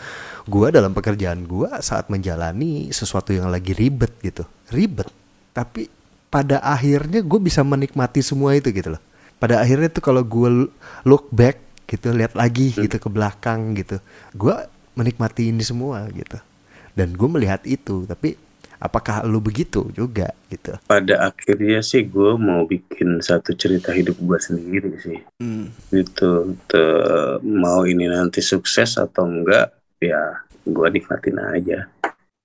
Gue 0.47 0.71
dalam 0.71 0.95
pekerjaan 0.95 1.43
gue 1.43 1.69
saat 1.81 2.07
menjalani 2.07 2.89
sesuatu 2.93 3.35
yang 3.35 3.51
lagi 3.51 3.75
ribet 3.75 4.13
gitu. 4.21 4.47
Ribet 4.71 5.09
tapi 5.51 5.87
pada 6.31 6.59
akhirnya 6.59 7.23
gue 7.23 7.39
bisa 7.39 7.63
menikmati 7.63 8.19
semua 8.19 8.51
itu 8.57 8.67
gitu 8.75 8.95
loh 8.95 9.03
pada 9.37 9.61
akhirnya 9.61 9.91
tuh 9.91 10.03
kalau 10.03 10.23
gue 10.23 10.71
look 11.03 11.27
back 11.31 11.59
gitu 11.85 12.09
lihat 12.15 12.33
lagi 12.33 12.73
hmm. 12.73 12.89
gitu 12.89 12.97
ke 12.97 13.09
belakang 13.13 13.77
gitu 13.77 14.01
gue 14.33 14.55
menikmati 14.95 15.51
ini 15.51 15.61
semua 15.61 16.07
gitu. 16.09 16.39
Dan 16.95 17.11
gue 17.13 17.27
melihat 17.27 17.61
itu 17.67 18.07
tapi 18.07 18.39
apakah 18.79 19.27
lu 19.27 19.43
begitu 19.43 19.91
juga 19.91 20.31
gitu? 20.47 20.79
Pada 20.87 21.29
akhirnya 21.31 21.83
sih 21.83 22.07
gue 22.07 22.39
mau 22.39 22.63
bikin 22.63 23.19
satu 23.19 23.51
cerita 23.53 23.91
hidup 23.91 24.15
gue 24.15 24.39
sendiri 24.39 24.91
sih. 25.03 25.19
Hmm. 25.43 25.69
gitu 25.91 26.55
Te, 26.65 26.83
mau 27.43 27.83
ini 27.83 28.07
nanti 28.07 28.39
sukses 28.39 28.95
atau 28.95 29.27
enggak 29.27 29.75
ya 29.99 30.41
gue 30.63 30.87
nikmatin 30.87 31.37
aja. 31.43 31.79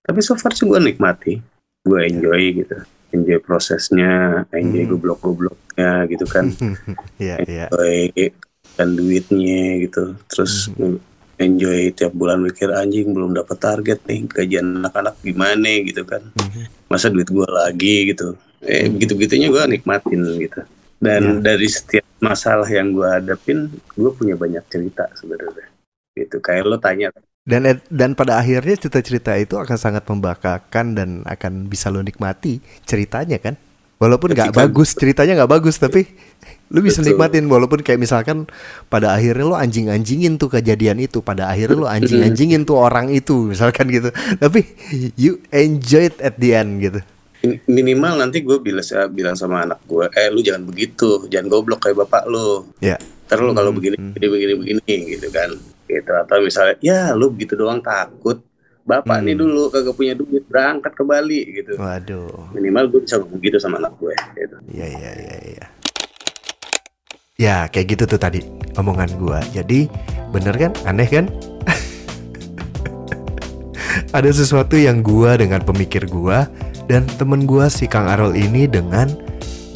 Tapi 0.03 0.19
so 0.21 0.35
far 0.35 0.53
sih 0.53 0.67
gue 0.67 0.79
nikmati 0.83 1.39
gue 1.81 2.01
enjoy 2.13 2.61
gitu 2.61 2.77
enjoy 3.11 3.39
prosesnya 3.43 4.45
enjoy 4.55 4.85
hmm. 4.87 4.93
goblok-gobloknya 4.97 5.91
gitu 6.11 6.27
kan 6.27 6.51
yeah, 7.23 7.39
yeah. 7.47 7.69
enjoy 7.71 8.31
kan 8.79 8.89
duitnya 8.95 9.85
gitu 9.85 10.15
terus 10.31 10.71
hmm 10.75 11.11
enjoy 11.41 11.89
tiap 11.97 12.13
bulan 12.13 12.45
mikir 12.45 12.69
anjing 12.69 13.17
belum 13.17 13.33
dapat 13.33 13.57
target 13.57 14.05
nih 14.05 14.29
gajian 14.29 14.85
anak-anak 14.85 15.17
gimana 15.25 15.73
gitu 15.89 16.05
kan 16.05 16.21
mm-hmm. 16.37 16.65
masa 16.93 17.09
duit 17.09 17.33
gue 17.33 17.49
lagi 17.49 18.13
gitu 18.13 18.37
eh 18.61 18.85
mm-hmm. 18.85 18.93
begitu 19.01 19.13
begitunya 19.17 19.49
gue 19.49 19.63
nikmatin 19.73 20.21
gitu 20.37 20.61
dan 21.01 21.23
yeah. 21.25 21.41
dari 21.41 21.69
setiap 21.73 22.05
masalah 22.21 22.69
yang 22.69 22.93
gue 22.93 23.09
hadapin 23.09 23.73
gue 23.73 24.11
punya 24.13 24.37
banyak 24.37 24.61
cerita 24.69 25.09
sebenarnya 25.17 25.67
gitu 26.13 26.37
kayak 26.45 26.69
lo 26.69 26.77
tanya 26.77 27.09
dan 27.49 27.81
dan 27.89 28.13
pada 28.13 28.37
akhirnya 28.37 28.77
cerita-cerita 28.77 29.33
itu 29.41 29.57
akan 29.57 29.77
sangat 29.81 30.05
membakakan 30.05 30.93
dan 30.93 31.09
akan 31.25 31.73
bisa 31.73 31.89
lo 31.89 32.05
nikmati 32.05 32.61
ceritanya 32.85 33.41
kan? 33.41 33.57
Walaupun 34.01 34.33
nggak 34.33 34.57
bagus 34.57 34.97
ceritanya 34.97 35.45
nggak 35.45 35.61
bagus 35.61 35.77
tapi 35.77 36.09
lu 36.73 36.81
bisa 36.81 37.05
Betul. 37.05 37.17
nikmatin. 37.17 37.45
Walaupun 37.49 37.85
kayak 37.85 38.01
misalkan 38.01 38.49
pada 38.89 39.13
akhirnya 39.13 39.45
lu 39.45 39.57
anjing-anjingin 39.57 40.41
tuh 40.41 40.49
kejadian 40.49 41.01
itu 41.05 41.21
pada 41.21 41.53
akhirnya 41.53 41.77
lu 41.77 41.89
anjing-anjingin 41.89 42.65
tuh 42.65 42.81
orang 42.81 43.13
itu 43.13 43.53
misalkan 43.53 43.93
gitu. 43.93 44.09
Tapi 44.41 44.65
you 45.21 45.41
enjoy 45.53 46.09
it 46.09 46.17
at 46.25 46.41
the 46.41 46.57
end 46.57 46.81
gitu. 46.81 47.01
Minimal 47.69 48.21
nanti 48.21 48.45
gue 48.45 48.61
bilang 48.61 48.85
bilang 49.13 49.37
sama 49.37 49.65
anak 49.65 49.81
gue 49.89 50.09
eh 50.13 50.29
lu 50.29 50.45
jangan 50.45 50.65
begitu 50.65 51.25
jangan 51.33 51.49
goblok 51.49 51.85
kayak 51.85 52.05
bapak 52.05 52.25
lu. 52.29 52.69
Ya. 52.81 52.97
Yeah. 52.97 53.01
terus 53.31 53.55
kalau 53.55 53.71
begini 53.71 53.95
hmm. 53.95 54.11
begini 54.19 54.27
begini 54.27 54.53
begini 54.59 55.03
gitu 55.15 55.29
kan 55.31 55.55
gitu 55.99 56.13
atau 56.15 56.39
misalnya 56.39 56.77
ya 56.79 57.11
lu 57.19 57.35
begitu 57.35 57.59
doang 57.59 57.83
takut 57.83 58.39
bapak 58.87 59.21
hmm. 59.21 59.27
nih 59.27 59.37
dulu 59.37 59.63
kagak 59.69 59.95
punya 59.99 60.15
duit 60.15 60.47
berangkat 60.47 60.93
ke 60.95 61.03
Bali 61.03 61.41
gitu 61.51 61.73
waduh 61.77 62.55
minimal 62.55 62.87
gue 62.87 63.01
bisa 63.03 63.19
begitu 63.19 63.59
sama 63.59 63.83
anak 63.83 63.99
gue 63.99 64.15
gitu 64.39 64.57
iya 64.71 64.87
iya 64.87 65.11
iya 65.19 65.37
iya 65.45 65.67
Ya 67.41 67.65
kayak 67.73 67.97
gitu 67.97 68.05
tuh 68.05 68.21
tadi 68.21 68.45
omongan 68.77 69.17
gua. 69.17 69.41
Jadi 69.57 69.89
bener 70.29 70.53
kan? 70.61 70.77
Aneh 70.85 71.09
kan? 71.09 71.25
Ada 74.17 74.29
sesuatu 74.45 74.77
yang 74.77 75.01
gua 75.01 75.41
dengan 75.41 75.65
pemikir 75.65 76.05
gua 76.05 76.45
dan 76.85 77.09
temen 77.17 77.49
gua 77.49 77.73
si 77.73 77.89
Kang 77.89 78.13
Arol 78.13 78.37
ini 78.37 78.69
dengan 78.69 79.09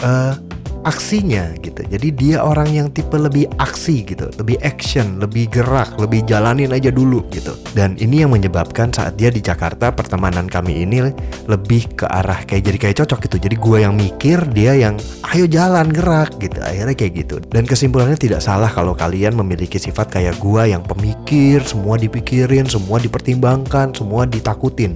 uh, 0.05 0.37
aksinya 0.85 1.51
gitu. 1.61 1.81
Jadi 1.85 2.09
dia 2.12 2.44
orang 2.44 2.68
yang 2.70 2.88
tipe 2.92 3.16
lebih 3.16 3.49
aksi 3.57 4.05
gitu, 4.05 4.29
lebih 4.37 4.61
action, 4.61 5.18
lebih 5.18 5.49
gerak, 5.51 5.97
lebih 5.97 6.23
jalanin 6.29 6.70
aja 6.70 6.92
dulu 6.92 7.25
gitu. 7.33 7.57
Dan 7.73 7.97
ini 7.99 8.23
yang 8.23 8.31
menyebabkan 8.31 8.92
saat 8.92 9.16
dia 9.16 9.33
di 9.33 9.40
Jakarta 9.40 9.90
pertemanan 9.90 10.47
kami 10.47 10.85
ini 10.85 11.11
lebih 11.49 11.97
ke 11.97 12.07
arah 12.07 12.44
kayak 12.44 12.68
jadi 12.70 12.79
kayak 12.79 12.97
cocok 13.05 13.18
gitu. 13.27 13.37
Jadi 13.49 13.57
gue 13.57 13.79
yang 13.83 13.94
mikir, 13.97 14.38
dia 14.53 14.77
yang 14.77 15.01
ayo 15.33 15.49
jalan 15.49 15.88
gerak 15.90 16.37
gitu. 16.38 16.61
Akhirnya 16.61 16.94
kayak 16.94 17.12
gitu. 17.27 17.37
Dan 17.51 17.64
kesimpulannya 17.64 18.20
tidak 18.20 18.44
salah 18.44 18.68
kalau 18.68 18.92
kalian 18.92 19.35
memiliki 19.35 19.81
sifat 19.81 20.12
kayak 20.12 20.37
gue 20.38 20.70
yang 20.70 20.85
pemikir, 20.85 21.64
semua 21.64 21.97
dipikirin, 21.97 22.68
semua 22.68 23.01
dipertimbangkan, 23.01 23.97
semua 23.97 24.29
ditakutin. 24.29 24.94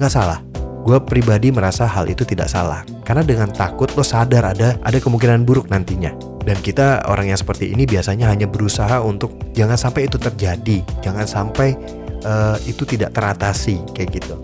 Gak 0.00 0.12
salah 0.12 0.50
gue 0.80 0.96
pribadi 1.04 1.52
merasa 1.52 1.84
hal 1.84 2.08
itu 2.08 2.24
tidak 2.24 2.48
salah 2.48 2.82
karena 3.04 3.20
dengan 3.20 3.48
takut 3.52 3.92
lo 3.92 4.04
sadar 4.04 4.56
ada 4.56 4.80
ada 4.80 4.98
kemungkinan 4.98 5.44
buruk 5.44 5.68
nantinya 5.68 6.12
dan 6.44 6.56
kita 6.60 7.04
orang 7.04 7.28
yang 7.28 7.38
seperti 7.38 7.70
ini 7.72 7.84
biasanya 7.84 8.32
hanya 8.32 8.48
berusaha 8.48 9.00
untuk 9.04 9.36
jangan 9.52 9.76
sampai 9.76 10.08
itu 10.08 10.16
terjadi 10.16 10.80
jangan 11.04 11.28
sampai 11.28 11.76
uh, 12.24 12.56
itu 12.64 12.88
tidak 12.88 13.12
teratasi 13.12 13.80
kayak 13.92 14.20
gitu 14.20 14.34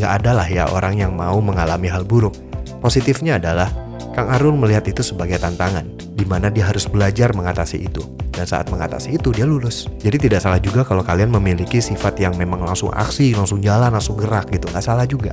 nggak 0.00 0.12
ada 0.24 0.30
lah 0.32 0.48
ya 0.48 0.64
orang 0.72 0.96
yang 0.96 1.12
mau 1.12 1.36
mengalami 1.44 1.92
hal 1.92 2.08
buruk 2.08 2.32
positifnya 2.80 3.36
adalah 3.36 3.68
Kang 4.12 4.28
Arul 4.28 4.52
melihat 4.60 4.84
itu 4.84 5.00
sebagai 5.00 5.40
tantangan, 5.40 5.88
di 6.12 6.28
mana 6.28 6.52
dia 6.52 6.68
harus 6.68 6.84
belajar 6.84 7.32
mengatasi 7.32 7.80
itu. 7.80 8.04
Dan 8.28 8.44
saat 8.44 8.68
mengatasi 8.68 9.16
itu, 9.16 9.32
dia 9.32 9.48
lulus. 9.48 9.88
Jadi 10.04 10.28
tidak 10.28 10.44
salah 10.44 10.60
juga 10.60 10.84
kalau 10.84 11.00
kalian 11.00 11.32
memiliki 11.32 11.80
sifat 11.80 12.20
yang 12.20 12.36
memang 12.36 12.60
langsung 12.60 12.92
aksi, 12.92 13.32
langsung 13.32 13.64
jalan, 13.64 13.88
langsung 13.88 14.20
gerak 14.20 14.52
gitu. 14.52 14.68
Nggak 14.68 14.84
salah 14.84 15.08
juga. 15.08 15.32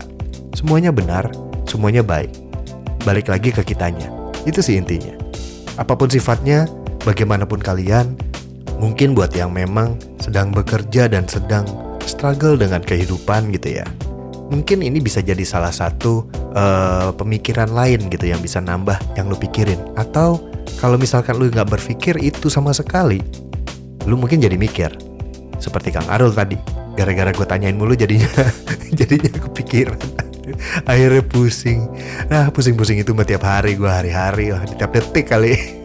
Semuanya 0.59 0.91
benar, 0.91 1.31
semuanya 1.63 2.03
baik. 2.03 2.35
Balik 3.07 3.31
lagi 3.31 3.55
ke 3.55 3.63
kitanya. 3.63 4.11
Itu 4.43 4.59
sih 4.59 4.75
intinya. 4.75 5.15
Apa 5.79 5.95
pun 5.95 6.11
sifatnya, 6.11 6.67
bagaimanapun 7.07 7.63
kalian, 7.63 8.19
mungkin 8.75 9.15
buat 9.15 9.31
yang 9.31 9.55
memang 9.55 9.95
sedang 10.19 10.51
bekerja 10.51 11.07
dan 11.07 11.23
sedang 11.31 11.63
struggle 12.03 12.59
dengan 12.59 12.83
kehidupan 12.83 13.55
gitu 13.55 13.79
ya. 13.79 13.87
Mungkin 14.51 14.83
ini 14.83 14.99
bisa 14.99 15.23
jadi 15.23 15.47
salah 15.47 15.71
satu 15.71 16.27
uh, 16.51 17.15
pemikiran 17.15 17.71
lain 17.71 18.11
gitu 18.11 18.27
yang 18.27 18.43
bisa 18.43 18.59
nambah 18.59 18.99
yang 19.15 19.31
lu 19.31 19.39
pikirin. 19.39 19.79
Atau 19.95 20.43
kalau 20.83 20.99
misalkan 20.99 21.39
lu 21.39 21.47
nggak 21.47 21.71
berpikir 21.71 22.19
itu 22.19 22.51
sama 22.51 22.75
sekali, 22.75 23.23
lu 24.03 24.19
mungkin 24.19 24.43
jadi 24.43 24.59
mikir. 24.59 24.91
Seperti 25.55 25.95
Kang 25.95 26.11
Arul 26.11 26.35
tadi, 26.35 26.59
gara-gara 26.99 27.31
gue 27.31 27.47
tanyain 27.47 27.79
mulu 27.79 27.95
jadinya 27.95 28.27
jadinya 28.99 29.31
kepikiran 29.39 30.27
akhirnya 30.89 31.23
pusing. 31.25 31.89
Nah 32.27 32.49
pusing-pusing 32.49 33.01
itu 33.01 33.11
mah 33.13 33.25
tiap 33.27 33.43
hari 33.45 33.75
gue 33.75 33.89
hari-hari 33.89 34.53
oh, 34.53 34.61
tiap 34.77 34.93
detik 34.93 35.29
kali. 35.29 35.55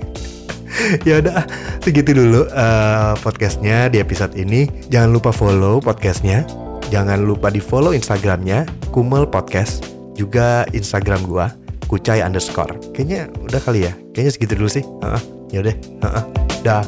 Ya 1.06 1.22
udah 1.22 1.46
segitu 1.86 2.18
dulu 2.18 2.50
uh, 2.50 3.14
podcastnya 3.22 3.86
di 3.86 4.02
episode 4.02 4.34
ini. 4.34 4.66
Jangan 4.90 5.14
lupa 5.14 5.30
follow 5.30 5.78
podcastnya. 5.78 6.42
Jangan 6.90 7.22
lupa 7.22 7.46
di 7.48 7.62
follow 7.62 7.94
instagramnya 7.94 8.66
kumel 8.90 9.22
podcast. 9.22 9.86
Juga 10.18 10.66
instagram 10.74 11.30
gue 11.30 11.46
kucai 11.86 12.26
underscore. 12.26 12.74
Kayaknya 12.90 13.30
udah 13.46 13.60
kali 13.62 13.86
ya? 13.86 13.94
Kayaknya 14.12 14.32
segitu 14.34 14.52
dulu 14.58 14.70
sih. 14.70 14.82
Uh 14.82 15.14
-uh. 15.14 15.22
ya 15.54 15.58
udah 15.62 15.74
uh 16.02 16.06
-uh. 16.10 16.24
dah 16.66 16.82